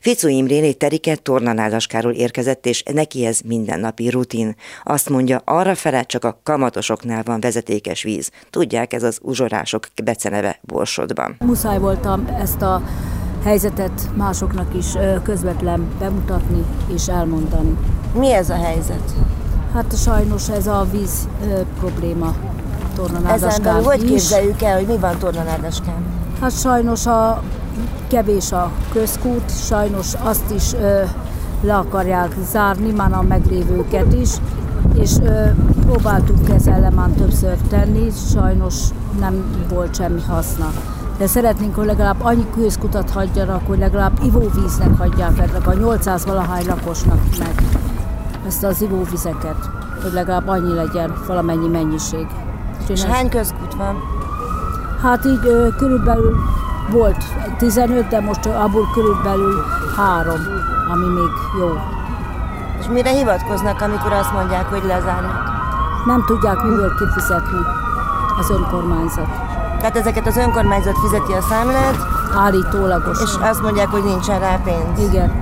[0.00, 4.56] Ficu Imréné Teriket tornanádaskáról érkezett, és neki ez mindennapi rutin.
[4.84, 8.30] Azt mondja, arra fele csak a kamatosoknál van vezetékes víz.
[8.50, 11.36] Tudják, ez az uzsorások beceneve Borsodban.
[11.38, 12.82] Muszáj voltam ezt a
[13.44, 14.86] helyzetet másoknak is
[15.22, 17.76] közvetlen bemutatni és elmondani.
[18.14, 19.12] Mi ez a helyzet?
[19.74, 21.28] Hát sajnos ez a víz
[21.78, 22.34] probléma
[22.94, 26.25] tornanádaskán Ezen belül hogy képzeljük el, hogy mi van tornanádaskán?
[26.40, 27.42] Hát sajnos a
[28.08, 31.02] kevés a közkút, sajnos azt is ö,
[31.60, 34.30] le akarják zárni, már a meglévőket is,
[34.94, 35.44] és ö,
[35.80, 38.74] próbáltuk ezzel már többször tenni, sajnos
[39.18, 40.72] nem volt semmi haszna.
[41.18, 46.66] De szeretnénk, hogy legalább annyi közkutat hagyjanak, hogy legalább ivóvíznek hagyják meg, a 800 valahány
[46.66, 47.54] lakosnak meg
[48.46, 49.70] ezt az ivóvizeket,
[50.02, 52.26] hogy legalább annyi legyen, valamennyi mennyiség.
[52.88, 54.15] És hány közkút van?
[55.06, 56.36] Hát így ö, körülbelül
[56.90, 57.24] volt
[57.58, 59.64] 15, de most abból körülbelül
[59.96, 60.40] három,
[60.92, 61.68] ami még jó.
[62.80, 65.42] És mire hivatkoznak, amikor azt mondják, hogy lezárják?
[66.06, 67.58] Nem tudják miből kifizetni
[68.38, 69.28] az önkormányzat.
[69.78, 71.96] Tehát ezeket az önkormányzat fizeti a számlát?
[72.36, 73.22] Állítólagos.
[73.22, 75.08] És azt mondják, hogy nincsen rá pénz?
[75.08, 75.32] Igen.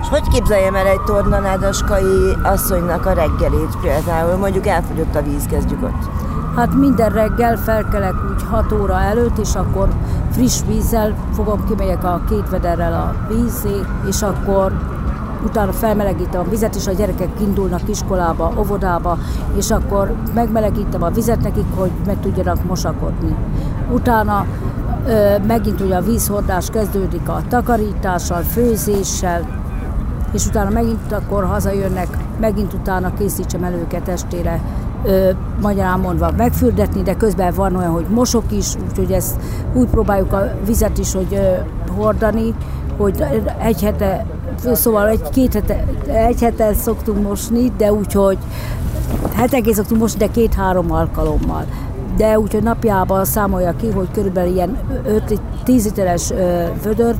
[0.00, 4.36] És hogy képzeljem el egy tornanádaskai asszonynak a reggelét például?
[4.36, 6.23] Mondjuk elfogyott a víz, kezdjük ott.
[6.54, 9.88] Hát minden reggel felkelek úgy 6 óra előtt, és akkor
[10.30, 14.72] friss vízzel fogom, kimegyek a két vederrel a vízé, és akkor
[15.44, 19.18] utána felmelegítem a vizet, és a gyerekek indulnak iskolába, óvodába,
[19.56, 23.36] és akkor megmelegítem a vizet nekik, hogy meg tudjanak mosakodni.
[23.92, 24.46] Utána
[25.06, 29.62] ö, megint ugye a vízhordás kezdődik a takarítással, főzéssel,
[30.32, 32.08] és utána megint akkor hazajönnek,
[32.40, 34.60] megint utána készítsem el őket estére
[35.04, 39.36] ö, magyarán mondva megfürdetni, de közben van olyan, hogy mosok is, úgyhogy ezt
[39.74, 41.40] úgy próbáljuk a vizet is, hogy
[41.96, 42.54] hordani,
[42.96, 43.24] hogy
[43.58, 44.26] egy hete
[44.72, 48.38] szóval egy, két hete, egy hete szoktunk mosni, de úgy, hogy
[49.34, 51.64] hetenként szoktunk mosni, de két-három alkalommal.
[52.16, 54.78] De úgyhogy napjában számolja ki, hogy körülbelül ilyen
[55.66, 56.32] 5-10 literes
[56.82, 57.14] vödör,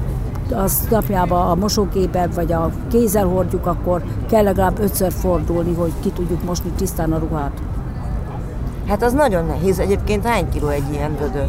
[0.53, 6.11] azt napjában a mosóképen vagy a kézzel hordjuk, akkor kell legalább ötször fordulni, hogy ki
[6.11, 7.63] tudjuk mosni tisztán a ruhát.
[8.89, 9.79] Hát az nagyon nehéz.
[9.79, 11.49] Egyébként hány kiló egy ilyen vödör?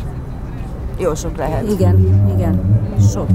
[0.97, 1.71] Jó sok lehet.
[1.71, 2.61] Igen, igen,
[3.11, 3.27] sok.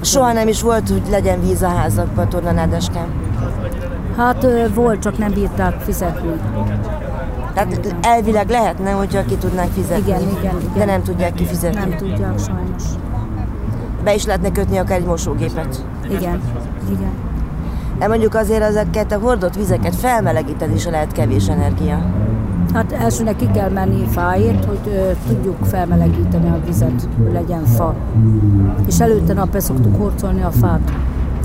[0.00, 3.22] Soha nem is volt, hogy legyen víz a házakban, tornanádeskám?
[4.16, 6.40] Hát volt, csak nem bírták fizetni.
[7.54, 10.02] Tehát elvileg lehetne, hogyha ki tudnánk fizetni.
[10.02, 10.72] Igen, igen, igen.
[10.74, 11.78] De nem tudják kifizetni.
[11.78, 12.82] Nem tudják sajnos.
[14.04, 15.84] Be is lehetne kötni akár egy mosógépet.
[16.04, 16.40] Igen,
[16.90, 17.12] igen.
[17.98, 22.04] De mondjuk azért ezeket a hordott vizeket felmelegíteni is lehet kevés energia.
[22.74, 27.94] Hát elsőnek ki kell menni fáért, hogy ö, tudjuk felmelegíteni a vizet, hogy legyen fa.
[28.86, 30.92] És előtte nap szoktuk horcolni a fát,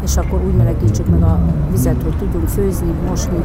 [0.03, 1.39] és akkor úgy melegítsük meg a
[1.71, 3.43] vizet, hogy tudjunk főzni, mosni,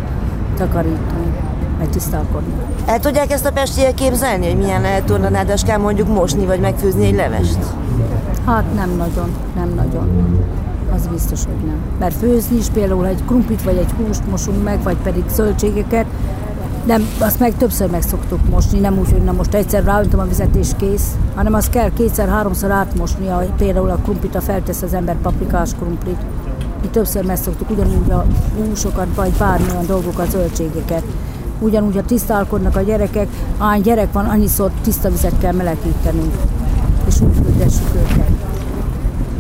[0.57, 1.33] takarítani,
[1.79, 2.53] meg tisztálkodni.
[2.87, 7.15] El tudják ezt a pestiek képzelni, hogy milyen lehet tornanádaskán mondjuk mosni vagy megfőzni egy
[7.15, 7.59] levest?
[8.47, 10.09] Hát nem nagyon, nem nagyon.
[10.95, 11.77] Az biztos, hogy nem.
[11.99, 16.07] Mert főzni is például egy krumplit vagy egy húst mosunk meg, vagy pedig zöldségeket,
[16.87, 20.25] nem, azt meg többször meg szoktuk mosni, nem úgy, hogy na most egyszer ráöntöm a
[20.25, 24.95] vizet és kész, hanem azt kell kétszer-háromszor átmosni, a, például a krumplit, a feltesz az
[24.95, 26.21] ember paprikás krumplit.
[26.83, 28.25] Mi többször meg szoktuk ugyanúgy a
[28.57, 31.03] húsokat, vagy bármilyen dolgokat, zöldségeket.
[31.65, 36.35] Ugyanúgy, ha tisztálkodnak a gyerekek, hány gyerek van, annyiszor tiszta vizet kell melegítenünk,
[37.07, 38.29] és úgy fürdessük őket.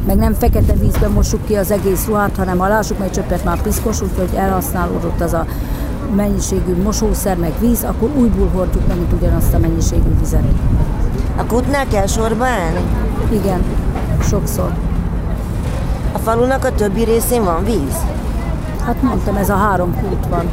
[0.06, 3.62] Meg nem fekete vízben mossuk ki az egész ruhát, hanem ha lássuk, mert csöppet már
[3.62, 5.46] piszkos, úgyhogy elhasználódott az a
[6.14, 10.44] mennyiségű mosószer, meg víz, akkor újból hordjuk megint ugyanazt a mennyiségű vizet.
[11.36, 12.80] A kutnál kell sorba állni?
[13.30, 13.62] Igen,
[14.22, 14.72] sokszor.
[16.12, 17.96] A falunak a többi részén van víz?
[18.84, 20.44] Hát mondtam, ez a három kút van.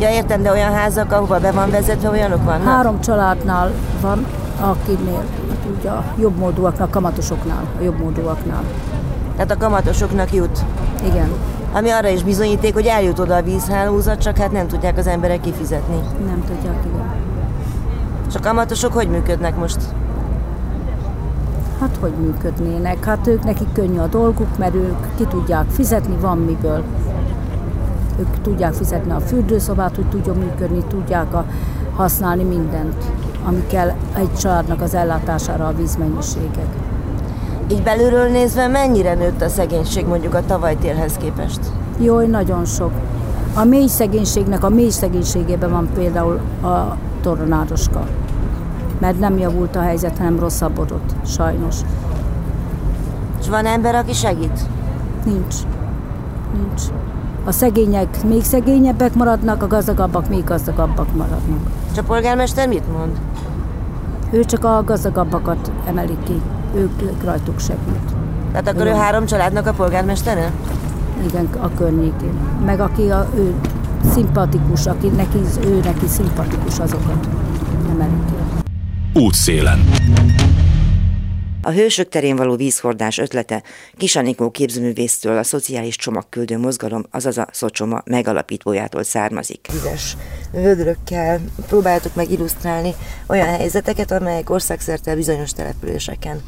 [0.00, 2.66] Ja értem, de olyan házak, ahova be van vezetve, olyanok vannak?
[2.66, 4.26] Három családnál van,
[4.60, 8.62] akinél hát ugye a jobbmódúaknak, kamatosoknál, a jobbmódúaknál.
[9.32, 10.64] Tehát a kamatosoknak jut?
[11.04, 11.28] Igen.
[11.72, 15.40] Ami arra is bizonyíték, hogy eljut oda a vízhálózat, csak hát nem tudják az emberek
[15.40, 16.00] kifizetni.
[16.26, 17.12] Nem tudják, igen.
[18.28, 19.78] És a kamatosok hogy működnek most?
[21.80, 23.04] Hát hogy működnének?
[23.04, 26.84] Hát ők nekik könnyű a dolguk, mert ők ki tudják fizetni, van miből.
[28.20, 31.44] Ők tudják fizetni a fürdőszobát, hogy tudjon működni, tudják a,
[31.94, 33.04] használni mindent,
[33.46, 36.66] ami kell egy családnak az ellátására a vízmennyiségek.
[37.70, 41.60] Így belülről nézve mennyire nőtt a szegénység mondjuk a tavalytérhez képest?
[41.98, 42.92] Jó, nagyon sok.
[43.54, 48.06] A mély szegénységnek a mély szegénységében van például a tornanároska.
[48.98, 51.76] Mert nem javult a helyzet, hanem rosszabbodott, sajnos.
[53.40, 54.60] És van ember, aki segít?
[55.24, 55.54] Nincs.
[56.52, 56.82] Nincs.
[57.44, 61.70] A szegények még szegényebbek maradnak, a gazdagabbak még gazdagabbak maradnak.
[61.92, 63.18] És a polgármester mit mond?
[64.30, 66.40] Ő csak a gazdagabbakat emeli ki.
[66.74, 68.14] Ők, rajtuk segít.
[68.50, 70.52] Tehát akkor ő három családnak a polgármestere?
[71.28, 72.34] Igen, a környékén.
[72.64, 73.54] Meg aki a, ő
[74.12, 77.28] szimpatikus, aki neki, ő neki szimpatikus azokat
[77.90, 78.34] emeli ki.
[79.20, 79.78] Útszélen.
[81.62, 83.62] A Hősök terén való vízhordás ötlete
[83.96, 89.68] Kisanikó képzőművésztől a Szociális Csomagküldő Mozgalom, azaz a Szocsoma megalapítójától származik.
[89.72, 90.16] Vizes
[90.52, 92.94] vödrökkel próbáltuk meg illusztrálni
[93.26, 96.42] olyan helyzeteket, amelyek országszerte bizonyos településeken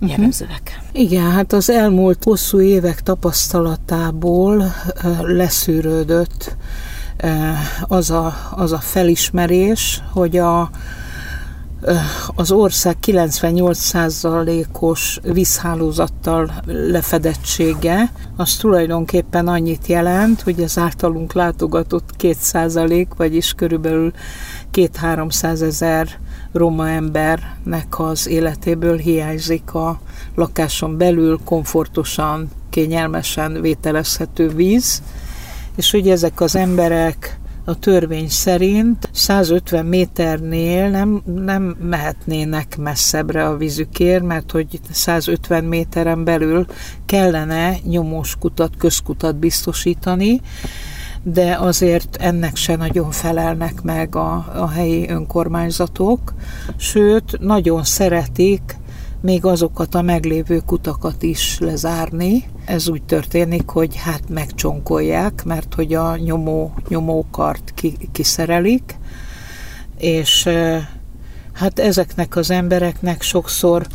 [0.00, 0.80] jellemzőek.
[0.92, 4.74] Igen, hát az elmúlt hosszú évek tapasztalatából
[5.20, 6.56] leszűrődött
[7.82, 10.70] az a, az a felismerés, hogy a
[12.34, 23.52] az ország 98%-os vízhálózattal lefedettsége, az tulajdonképpen annyit jelent, hogy az általunk látogatott 2%, vagyis
[23.52, 24.12] körülbelül
[24.72, 26.08] 2-300 ezer
[26.52, 30.00] roma embernek az életéből hiányzik a
[30.34, 35.02] lakáson belül komfortosan, kényelmesen vételezhető víz,
[35.76, 43.56] és hogy ezek az emberek a törvény szerint 150 méternél nem, nem mehetnének messzebbre a
[43.56, 46.66] vízükért, mert hogy 150 méteren belül
[47.06, 50.40] kellene nyomós kutat, közkutat biztosítani,
[51.22, 56.34] de azért ennek se nagyon felelnek meg a, a helyi önkormányzatok,
[56.76, 58.76] sőt, nagyon szeretik
[59.24, 62.44] még azokat a meglévő kutakat is lezárni.
[62.64, 68.96] Ez úgy történik, hogy hát megcsonkolják, mert hogy a nyomó, nyomókart ki, kiszerelik,
[69.98, 70.48] és
[71.52, 73.86] hát ezeknek az embereknek sokszor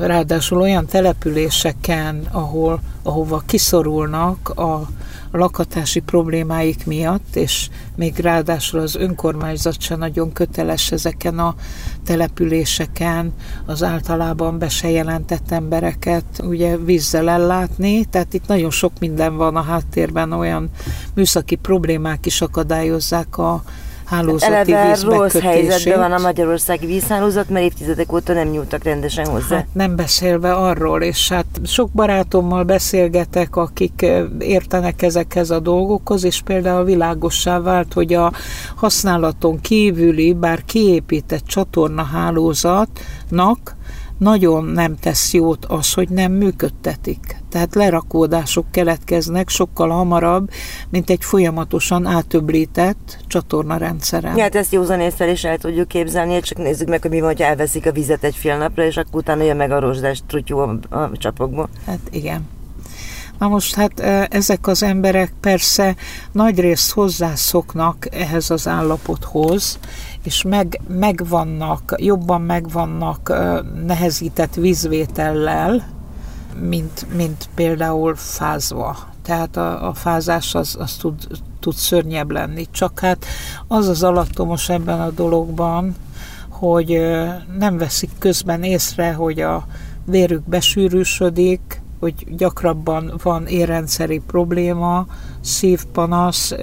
[0.00, 4.88] ráadásul olyan településeken, ahol, ahova kiszorulnak a
[5.30, 11.54] lakhatási problémáik miatt, és még ráadásul az önkormányzat se nagyon köteles ezeken a
[12.04, 13.32] településeken
[13.64, 19.56] az általában be se jelentett embereket ugye vízzel ellátni, tehát itt nagyon sok minden van
[19.56, 20.70] a háttérben, olyan
[21.14, 23.62] műszaki problémák is akadályozzák a
[24.06, 29.56] hálózati Eleve rossz helyzetben van a magyarországi vízhálózat, mert évtizedek óta nem nyúltak rendesen hozzá.
[29.56, 34.06] Hát nem beszélve arról, és hát sok barátommal beszélgetek, akik
[34.38, 38.32] értenek ezekhez a dolgokhoz, és például világossá vált, hogy a
[38.74, 43.75] használaton kívüli, bár kiépített csatornahálózatnak
[44.18, 47.36] nagyon nem tesz jót az, hogy nem működtetik.
[47.50, 50.50] Tehát lerakódások keletkeznek sokkal hamarabb,
[50.90, 54.36] mint egy folyamatosan átöblített csatornarendszeren.
[54.36, 57.28] Ja, hát ezt józan észre is el tudjuk képzelni, csak nézzük meg, hogy mi van,
[57.28, 60.58] hogy elveszik a vizet egy fél napra, és akkor utána jön meg a rozsdás trutyú
[60.58, 61.68] a, a csapokból.
[61.86, 62.48] Hát igen.
[63.38, 64.00] Na most hát
[64.30, 65.96] ezek az emberek persze
[66.32, 69.78] nagyrészt hozzászoknak ehhez az állapothoz,
[70.26, 73.32] és meg, megvannak, jobban megvannak
[73.86, 75.86] nehezített vízvétellel,
[76.60, 78.96] mint, mint például fázva.
[79.22, 81.26] Tehát a, a fázás az, az tud,
[81.60, 82.66] tud szörnyebb lenni.
[82.70, 83.24] Csak hát
[83.66, 85.94] az az alattomos ebben a dologban,
[86.48, 87.00] hogy
[87.58, 89.66] nem veszik közben észre, hogy a
[90.04, 95.06] vérük besűrűsödik, hogy gyakrabban van érrendszeri probléma,
[95.40, 96.54] szívpanasz,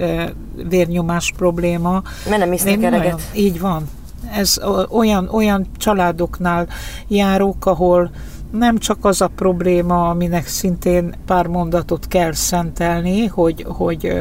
[0.68, 2.02] vérnyomás probléma.
[2.28, 3.30] Mert nem isznek eleget.
[3.34, 3.88] Így van.
[4.32, 6.68] Ez olyan, olyan családoknál
[7.08, 8.10] járok, ahol
[8.50, 14.12] nem csak az a probléma, aminek szintén pár mondatot kell szentelni, hogy, hogy,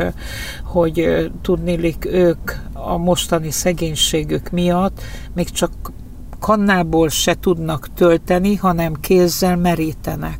[0.64, 5.02] hogy tudnilik ők a mostani szegénységük miatt
[5.34, 5.72] még csak
[6.40, 10.40] kannából se tudnak tölteni, hanem kézzel merítenek.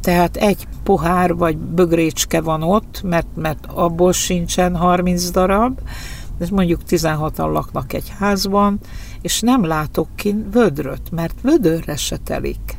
[0.00, 5.80] Tehát egy pohár vagy bögrécske van ott, mert, mert abból sincsen 30 darab,
[6.38, 8.78] de mondjuk 16-an laknak egy házban,
[9.22, 12.78] és nem látok ki vödröt, mert vödörre se telik.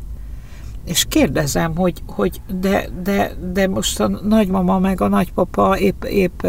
[0.85, 6.45] És kérdezem, hogy, hogy de, de, de most a nagymama meg a nagypapa épp, épp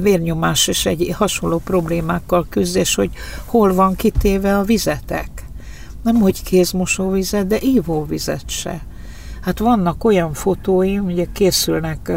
[0.00, 3.10] vérnyomás és egy hasonló problémákkal küzd, és hogy
[3.44, 5.28] hol van kitéve a vizetek.
[6.02, 8.82] Nem, hogy kézmosóvizet, de ivóvizet se.
[9.44, 12.12] Hát vannak olyan fotóim, ugye készülnek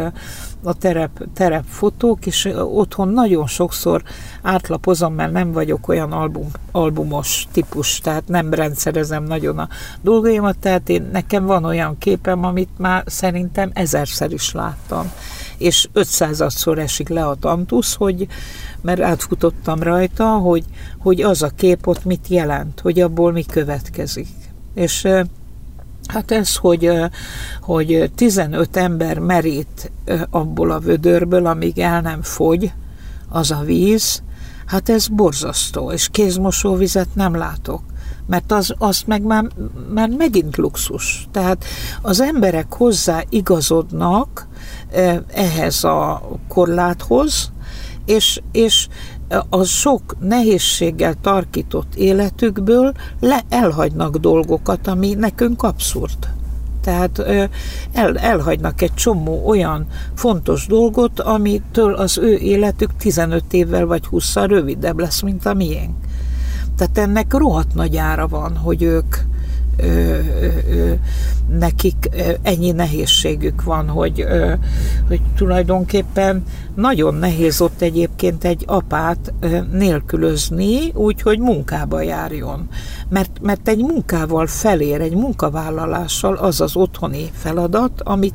[0.62, 4.02] a terep, terep fotók, és otthon nagyon sokszor
[4.42, 9.68] átlapozom, mert nem vagyok olyan album, albumos típus, tehát nem rendszerezem nagyon a
[10.00, 15.12] dolgaimat, tehát én, nekem van olyan képem, amit már szerintem ezerszer is láttam,
[15.58, 18.26] és 500-szor esik le a tantusz, hogy,
[18.80, 20.64] mert átfutottam rajta, hogy,
[20.98, 24.28] hogy az a kép ott mit jelent, hogy abból mi következik.
[24.74, 25.06] És
[26.08, 26.90] Hát ez, hogy,
[27.60, 29.92] hogy 15 ember merít
[30.30, 32.72] abból a vödörből, amíg el nem fogy
[33.28, 34.22] az a víz,
[34.66, 37.82] hát ez borzasztó, és kézmosóvizet nem látok
[38.26, 39.44] mert az, azt meg már,
[39.92, 41.28] már megint luxus.
[41.30, 41.64] Tehát
[42.02, 44.46] az emberek hozzá igazodnak
[45.32, 47.52] ehhez a korláthoz,
[48.04, 48.88] és, és
[49.48, 56.18] a sok nehézséggel tarkított életükből le elhagynak dolgokat, ami nekünk abszurd.
[56.80, 57.18] Tehát
[57.92, 64.34] el, elhagynak egy csomó olyan fontos dolgot, amitől az ő életük 15 évvel vagy 20
[64.34, 65.94] rövidebb lesz, mint a miénk.
[66.76, 69.16] Tehát ennek rohadt nagy ára van, hogy ők,
[69.82, 70.18] ö,
[70.70, 70.92] ö,
[71.58, 72.08] nekik
[72.42, 74.52] ennyi nehézségük van, hogy, ö,
[75.08, 76.42] hogy tulajdonképpen
[76.74, 79.32] nagyon nehéz ott egyébként egy apát
[79.72, 82.68] nélkülözni, úgyhogy munkába járjon.
[83.08, 88.34] Mert, mert egy munkával felér, egy munkavállalással az az otthoni feladat, amit,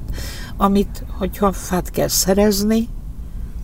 [0.57, 2.87] amit hogyha fát kell szerezni,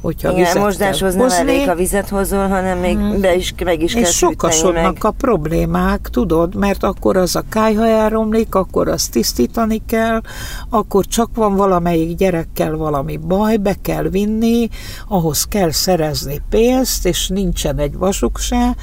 [0.02, 3.20] hogyha Igen, vizet mosdáshoz nem hozni, elég, ha vizet hozol, hanem még Mhm.
[3.22, 5.04] be is, meg is és sokasodnak meg.
[5.06, 10.22] a problémák, tudod, mert akkor az a kájha elromlik, akkor azt tisztítani kell,
[10.70, 14.70] akkor csak van valamelyik gyerekkel valami baj, be kell vinni,
[15.08, 18.76] ahhoz kell szerezni pénzt, és nincsen egy vasuk se.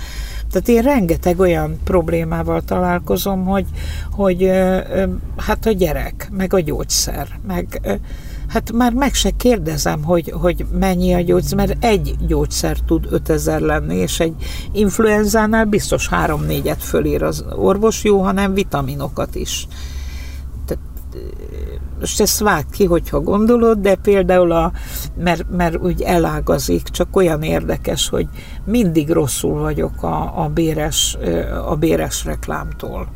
[0.50, 3.66] Tehát én rengeteg olyan problémával találkozom, hogy,
[4.12, 4.50] hogy
[5.36, 7.80] hát a gyerek, meg a gyógyszer, meg
[8.48, 13.60] Hát már meg se kérdezem, hogy, hogy mennyi a gyógyszer, mert egy gyógyszer tud 5000
[13.60, 14.34] lenni, és egy
[14.72, 19.66] influenzánál biztos 3-4-et fölír az orvos, jó, hanem vitaminokat is.
[20.66, 20.82] Tehát,
[22.00, 24.72] most ezt vág ki, hogyha gondolod, de például a,
[25.16, 28.28] mert, mert úgy elágazik, csak olyan érdekes, hogy
[28.64, 31.18] mindig rosszul vagyok a, a, béres,
[31.66, 33.08] a béres reklámtól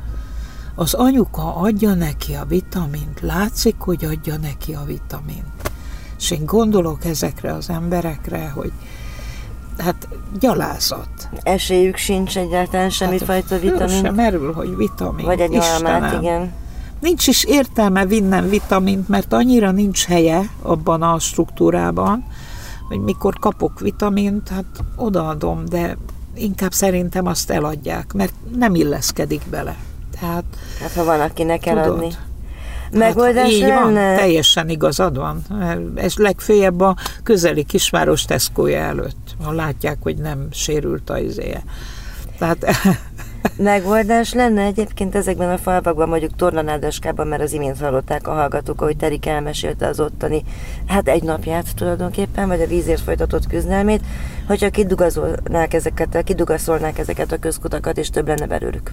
[0.81, 5.71] az anyuka adja neki a vitamint, látszik, hogy adja neki a vitamint.
[6.19, 8.73] És én gondolok ezekre az emberekre, hogy
[9.79, 10.09] hát
[10.39, 11.29] gyalázat.
[11.43, 14.03] Esélyük sincs egyáltalán semmifajta hát, vitamin.
[14.03, 15.25] sem merül, hogy vitamin.
[15.25, 16.53] Vagy egy almát, igen.
[17.01, 22.25] Nincs is értelme vinnem vitamint, mert annyira nincs helye abban a struktúrában,
[22.89, 25.97] hogy mikor kapok vitamint, hát odaadom, de
[26.35, 29.77] inkább szerintem azt eladják, mert nem illeszkedik bele.
[30.21, 30.45] Tehát,
[30.81, 32.09] hát ha van, akinek eladni.
[32.93, 33.83] Megoldás hát, így lenne?
[33.83, 35.43] van, teljesen igazad van.
[35.95, 41.63] Ez legfőjebb a közeli kisváros teszkója előtt, ha látják, hogy nem sérült a izéje.
[42.39, 42.67] Tehát
[43.57, 48.97] Megoldás lenne egyébként ezekben a falvakban, mondjuk Tornanádaskában, mert az imént hallották a hallgatók, ahogy
[48.97, 50.43] Terik elmesélte az ottani,
[50.87, 54.03] hát egy napját tulajdonképpen, vagy a vízért folytatott küzdelmét,
[54.47, 58.93] hogyha kidugazolnák ezeket, kidugaszolnák ezeket a közkutakat, és több lenne belőlük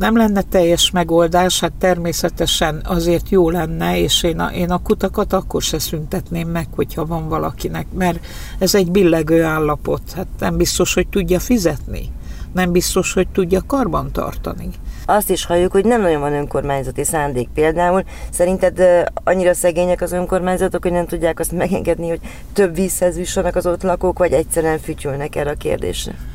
[0.00, 5.32] nem lenne teljes megoldás, hát természetesen azért jó lenne, és én a, én a kutakat
[5.32, 8.26] akkor se szüntetném meg, hogyha van valakinek, mert
[8.58, 12.12] ez egy billegő állapot, hát nem biztos, hogy tudja fizetni,
[12.52, 14.68] nem biztos, hogy tudja karban tartani.
[15.06, 18.04] Azt is halljuk, hogy nem nagyon van önkormányzati szándék például.
[18.30, 18.82] Szerinted
[19.24, 22.20] annyira szegények az önkormányzatok, hogy nem tudják azt megengedni, hogy
[22.52, 26.29] több vízhez jussanak az ott lakók, vagy egyszerűen fütyülnek erre a kérdésre?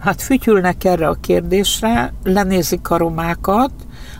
[0.00, 3.72] Hát fütyülnek erre a kérdésre, lenézik a romákat,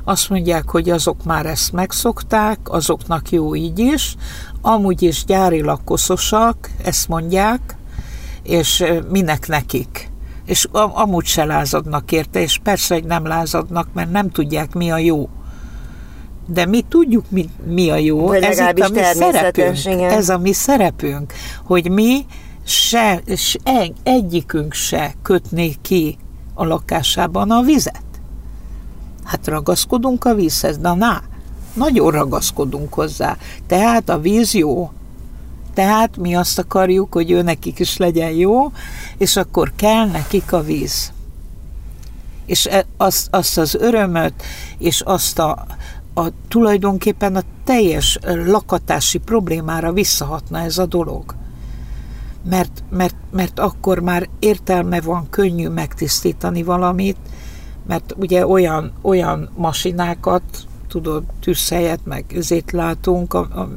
[0.05, 4.17] azt mondják, hogy azok már ezt megszokták, azoknak jó így is,
[4.61, 7.77] amúgy is gyári lakoszosak, ezt mondják,
[8.43, 10.11] és minek nekik.
[10.47, 14.99] És amúgy se lázadnak érte, és persze, hogy nem lázadnak, mert nem tudják, mi a
[14.99, 15.29] jó.
[16.47, 18.33] De mi tudjuk, mi, mi a jó.
[18.33, 19.85] ez itt a mi szerepünk.
[19.85, 20.11] Igen.
[20.11, 21.33] Ez a mi szerepünk,
[21.65, 22.27] hogy mi
[22.71, 26.19] se, se egyikünk se kötné ki
[26.55, 28.05] a lakásában a vizet.
[29.25, 31.23] Hát ragaszkodunk a vízhez, de na,
[31.75, 33.37] nagyon ragaszkodunk hozzá.
[33.67, 34.91] Tehát a víz jó.
[35.75, 38.73] Tehát mi azt akarjuk, hogy ő nekik is legyen jó,
[39.19, 41.13] és akkor kell nekik a víz.
[42.47, 44.43] És e, azt, azt az örömöt,
[44.79, 45.67] és azt a,
[46.15, 51.35] a tulajdonképpen a teljes lakatási problémára visszahatna ez a dolog
[52.45, 57.17] mert, mert, mert akkor már értelme van, könnyű megtisztítani valamit,
[57.87, 60.43] mert ugye olyan, olyan masinákat,
[60.89, 63.69] tudod, tűzhelyet, meg üzét látunk, a, a,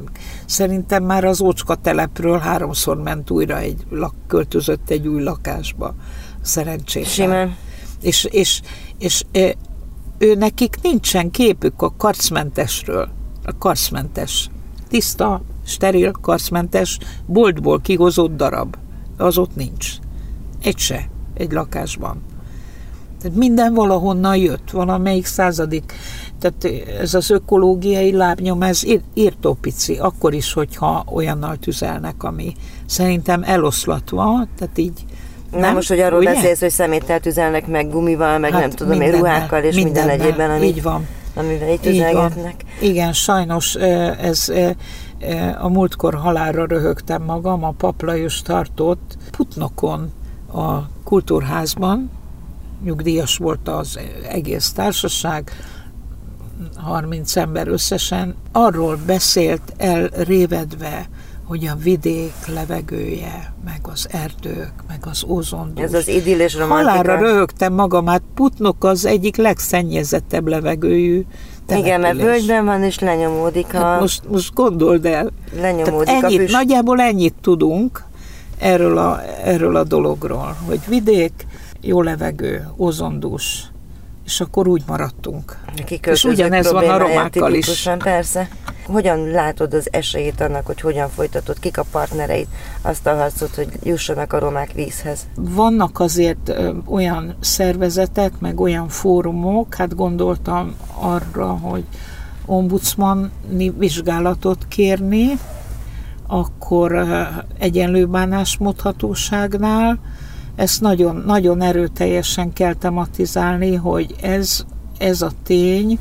[0.46, 5.94] szerintem már az ócska telepről háromszor ment újra egy, lak, költözött egy új lakásba,
[6.42, 7.06] szerencsére.
[7.06, 7.56] Simán.
[8.00, 8.60] És, és,
[8.98, 9.50] és, és
[10.18, 13.08] ő nekik nincsen képük a karcmentesről,
[13.44, 14.50] a karcmentes.
[14.88, 18.76] Tiszta, steril, karszmentes, boltból kihozott darab.
[19.16, 19.92] Az ott nincs.
[20.62, 22.22] Egy se, egy lakásban.
[23.22, 25.92] Tehát minden valahonnan jött, valamelyik századik.
[26.40, 28.82] Tehát ez az ökológiai lábnyom, ez
[29.14, 32.54] írtó pici, akkor is, hogyha olyannal tüzelnek, ami
[32.86, 35.04] szerintem eloszlatva, tehát így
[35.50, 36.34] nem, nem most, hogy arról ugye?
[36.34, 40.50] beszélsz, hogy szeméttel tüzelnek meg gumival, meg hát nem tudom én, ruhákkal és minden egyébben,
[40.50, 41.06] ami, így van.
[41.34, 42.54] amivel így tüzelgetnek.
[42.80, 44.52] Igen, sajnos ez
[45.58, 50.12] a múltkor halálra röhögtem magam, a Paplajos tartott Putnokon
[50.52, 52.10] a kultúrházban,
[52.82, 53.98] nyugdíjas volt az
[54.28, 55.50] egész társaság,
[56.76, 61.08] 30 ember összesen, arról beszélt el révedve,
[61.44, 65.84] hogy a vidék levegője, meg az erdők, meg az ózondús.
[65.84, 66.90] Ez az idill és romantika.
[66.90, 71.24] Halálra röhögtem magam, hát Putnok az egyik legszennyezettebb levegőjű
[71.66, 71.86] település.
[71.86, 73.78] Igen, mert völgyben van, és lenyomódik a...
[73.78, 75.30] Hát most, most gondold el.
[75.60, 76.52] Lenyomódik Tehát ennyit, a füst.
[76.52, 78.04] Nagyjából ennyit tudunk
[78.58, 81.46] erről a, erről a dologról, hogy vidék,
[81.80, 83.64] jó levegő, ozondús,
[84.24, 85.58] és akkor úgy maradtunk.
[86.06, 87.88] És ugyanez van a romákkal is.
[87.98, 88.48] Persze.
[88.86, 92.46] Hogyan látod az esélyét annak, hogy hogyan folytatod, kik a partnereid,
[92.82, 95.26] azt a harcot, hogy jussanak a romák vízhez?
[95.34, 96.52] Vannak azért
[96.86, 101.84] olyan szervezetek, meg olyan fórumok, hát gondoltam arra, hogy
[102.46, 105.38] ombudsmani vizsgálatot kérni,
[106.26, 107.06] akkor
[107.58, 109.98] egyenlő bánásmódhatóságnál,
[110.56, 114.64] ezt nagyon, nagyon erőteljesen kell tematizálni, hogy ez,
[114.98, 115.98] ez a tény,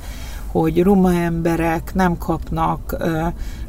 [0.53, 2.97] hogy roma emberek nem kapnak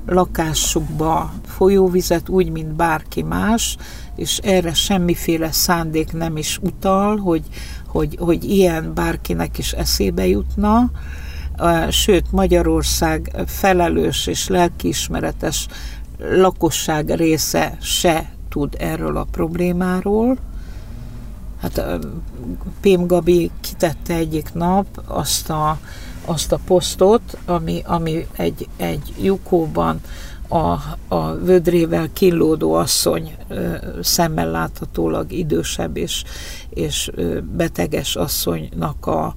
[0.07, 3.77] lakásukba folyóvizet úgy, mint bárki más,
[4.17, 7.43] és erre semmiféle szándék nem is utal, hogy,
[7.87, 10.91] hogy, hogy ilyen bárkinek is eszébe jutna.
[11.89, 15.67] Sőt, Magyarország felelős és lelkiismeretes
[16.19, 20.39] lakosság része se tud erről a problémáról
[21.65, 22.07] Hát
[22.81, 25.79] Pém Gabi kitette egyik nap azt a,
[26.25, 30.01] azt a posztot, ami, ami egy, egy lyukóban
[30.49, 33.37] a, a vödrével kínlódó asszony
[34.03, 36.25] szemmel láthatólag idősebb és,
[36.71, 37.11] és
[37.57, 39.35] beteges asszonynak a,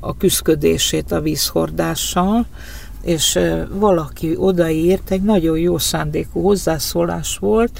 [0.00, 2.46] a küszködését a vízhordással,
[3.02, 3.38] és
[3.70, 7.78] valaki odaírt, egy nagyon jó szándékú hozzászólás volt,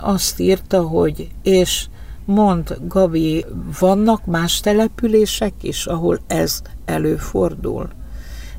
[0.00, 1.86] azt írta, hogy és
[2.24, 3.44] mond Gabi,
[3.78, 7.88] vannak más települések is, ahol ez előfordul.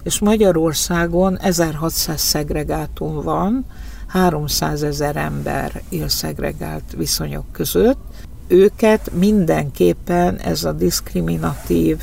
[0.04, 3.66] És Magyarországon 1600 szegregátum van,
[4.08, 8.00] 300 ezer ember él szegregált viszonyok között.
[8.48, 11.98] Őket mindenképpen ez a diszkriminatív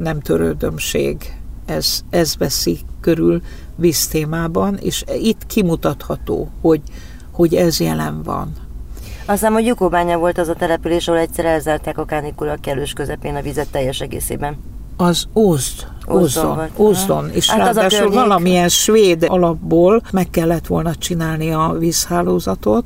[0.00, 1.36] nem törődömség,
[1.66, 3.42] ez, ez veszi körül
[3.76, 6.80] víztémában, és itt kimutatható, hogy,
[7.30, 8.52] hogy ez jelen van.
[9.26, 13.42] Aztán, hogy Jukóbánya volt az a település, ahol egyszer elzárták a kánikula kellős közepén a
[13.42, 14.56] vizet teljes egészében.
[14.96, 21.74] Az Ózd, Ózdon, Ózdon, és hát ráadásul valamilyen svéd alapból meg kellett volna csinálni a
[21.78, 22.84] vízhálózatot,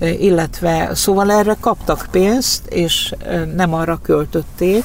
[0.00, 3.14] illetve szóval erre kaptak pénzt, és
[3.54, 4.84] nem arra költötték,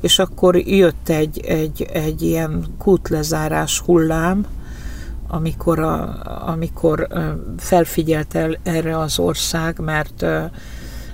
[0.00, 4.46] és akkor jött egy, egy, egy ilyen kútlezárás hullám,
[5.28, 7.06] amikor, a, amikor
[7.58, 10.24] felfigyelt el erre az ország, mert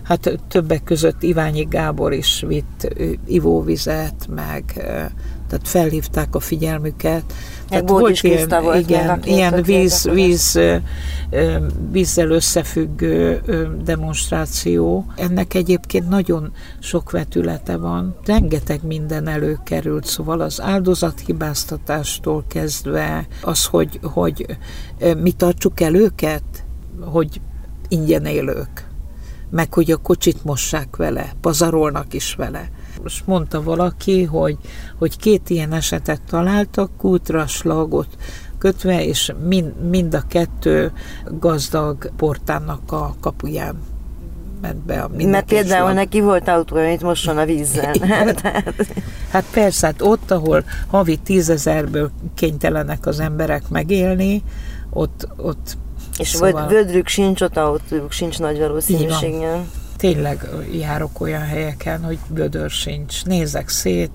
[0.04, 2.94] hát többek között Iványi Gábor is vitt
[3.26, 4.64] ivóvizet, meg
[5.48, 7.24] tehát felhívták a figyelmüket.
[7.68, 10.58] Tehát volt ilyen, volt igen, ilyen víz, víz,
[11.90, 13.40] vízzel összefüggő
[13.84, 15.06] demonstráció.
[15.16, 18.16] Ennek egyébként nagyon sok vetülete van.
[18.24, 24.46] Rengeteg minden előkerült, szóval az áldozathibáztatástól kezdve az, hogy, hogy
[25.16, 26.44] mi tartsuk el őket,
[27.00, 27.40] hogy
[27.88, 28.83] ingyen élők
[29.50, 32.70] meg hogy a kocsit mossák vele, pazarolnak is vele.
[33.02, 34.58] Most mondta valaki, hogy,
[34.98, 38.16] hogy két ilyen esetet találtak, kútra, slagot
[38.58, 40.92] kötve, és mind, mind a kettő
[41.24, 43.76] gazdag portának a kapuján
[44.60, 45.94] ment be a Mert például slag.
[45.94, 47.94] neki volt autó, amit mosson a vízzel.
[49.32, 54.42] hát persze, hát ott, ahol havi tízezerből kénytelenek az emberek megélni,
[54.90, 55.76] ott, ott
[56.18, 56.66] és szóval...
[56.66, 59.66] vödrük sincs, ott autójuk sincs nagy valószínűséggel.
[59.96, 63.24] Tényleg járok olyan helyeken, hogy vödör sincs.
[63.24, 64.10] Nézek szét,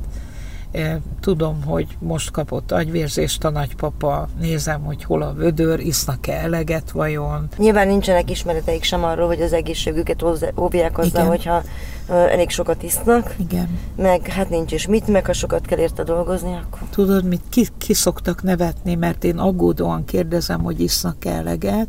[1.20, 7.48] tudom, hogy most kapott agyvérzést a nagypapa, nézem, hogy hol a vödör, isznak-e eleget vajon.
[7.58, 10.24] Nyilván nincsenek ismereteik sem arról, hogy az egészségüket
[10.56, 11.28] óvják azzal, Igen.
[11.28, 11.64] hogyha
[12.08, 13.36] elég sokat isznak.
[13.38, 13.80] Igen.
[13.96, 16.88] Meg hát nincs is mit, meg ha sokat kell érte dolgozni, akkor...
[16.90, 21.88] Tudod, mit ki, ki szoktak nevetni, mert én aggódóan kérdezem, hogy isznak-e eleget.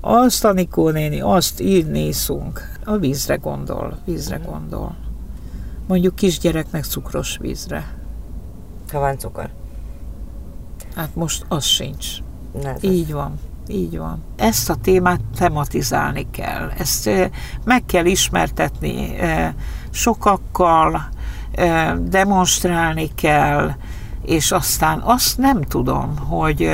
[0.00, 2.72] Azt, Anikó néni, azt így nézünk.
[2.84, 5.03] A vízre gondol, vízre gondol.
[5.86, 7.94] Mondjuk kisgyereknek cukros vízre.
[8.92, 9.50] Ha van cukor.
[10.94, 12.06] Hát most az sincs.
[12.62, 13.38] Ne, Így van.
[13.68, 14.22] Így van.
[14.36, 16.70] Ezt a témát tematizálni kell.
[16.78, 17.10] Ezt
[17.64, 19.16] meg kell ismertetni
[19.90, 21.08] sokakkal,
[22.02, 23.70] demonstrálni kell,
[24.24, 26.70] és aztán azt nem tudom, hogy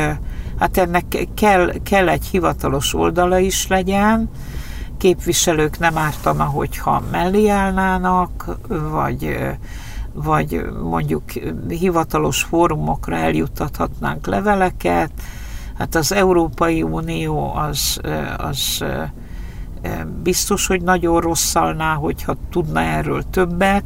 [0.58, 4.30] hát ennek kell, kell egy hivatalos oldala is legyen,
[5.00, 9.38] képviselők nem ártana, hogyha mellé állnának, vagy,
[10.12, 11.30] vagy mondjuk
[11.68, 15.10] hivatalos fórumokra eljuttathatnánk leveleket.
[15.78, 18.00] Hát az Európai Unió az,
[18.36, 18.84] az
[20.22, 23.84] biztos, hogy nagyon rosszalná, hogyha tudna erről többet,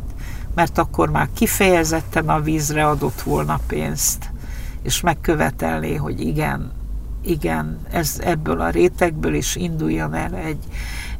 [0.54, 4.30] mert akkor már kifejezetten a vízre adott volna pénzt,
[4.82, 6.72] és megkövetelné, hogy igen,
[7.24, 10.64] igen, ez ebből a rétegből is induljon el egy,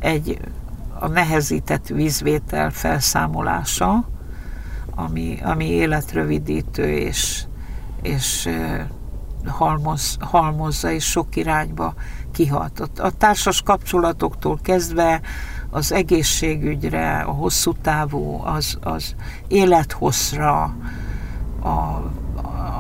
[0.05, 0.38] egy
[0.98, 4.09] a nehezített vízvétel felszámolása,
[4.94, 7.44] ami, ami életrövidítő és,
[8.02, 8.48] és
[9.46, 11.94] halmoz, halmozza és sok irányba
[12.32, 12.98] kihatott.
[12.98, 15.20] A társas kapcsolatoktól kezdve
[15.70, 19.14] az egészségügyre, a hosszú távú, az, az
[19.48, 20.76] élethosszra,
[21.62, 22.02] a,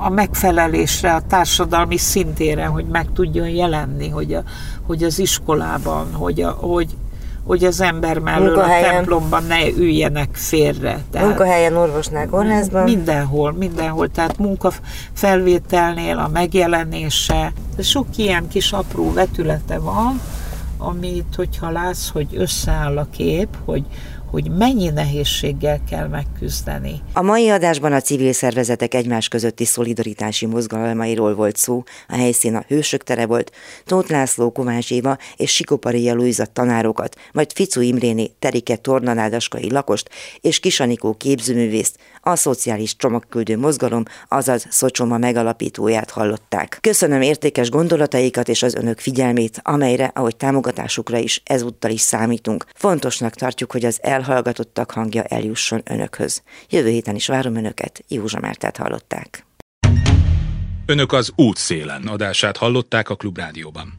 [0.02, 4.42] a megfelelésre, a társadalmi szintére, hogy meg tudjon jelenni, hogy, a,
[4.86, 6.96] hogy az iskolában, hogy, a, hogy,
[7.44, 10.98] hogy az ember mellől a templomban ne üljenek félre.
[11.10, 12.82] Tehát munkahelyen, orvosnál, kórházban?
[12.82, 14.08] Mindenhol, mindenhol.
[14.08, 17.52] Tehát munkafelvételnél a megjelenése.
[17.78, 20.20] Sok ilyen kis apró vetülete van,
[20.78, 23.84] amit, hogyha látsz, hogy összeáll a kép, hogy
[24.34, 27.00] hogy mennyi nehézséggel kell megküzdeni.
[27.12, 32.64] A mai adásban a civil szervezetek egymás közötti szolidaritási mozgalmairól volt szó, a helyszín a
[32.68, 33.52] Hősök tere volt,
[33.84, 40.10] Tóth László, Kovács Éva és Sikoparia Luisa tanárokat, majd Ficu Imréni, Terike Tornanádaskai lakost
[40.40, 46.78] és Kisanikó képzőművészt, a szociális csomagküldő mozgalom, azaz Szocsoma megalapítóját hallották.
[46.80, 52.64] Köszönöm értékes gondolataikat és az önök figyelmét, amelyre, ahogy támogatásukra is ezúttal is számítunk.
[52.74, 56.42] Fontosnak tartjuk, hogy az el elhallgatottak hangja eljusson önökhöz.
[56.70, 59.46] Jövő héten is várom önöket, Józsa Mártát hallották.
[60.86, 63.92] Önök az útszélen adását hallották a Klubrádióban.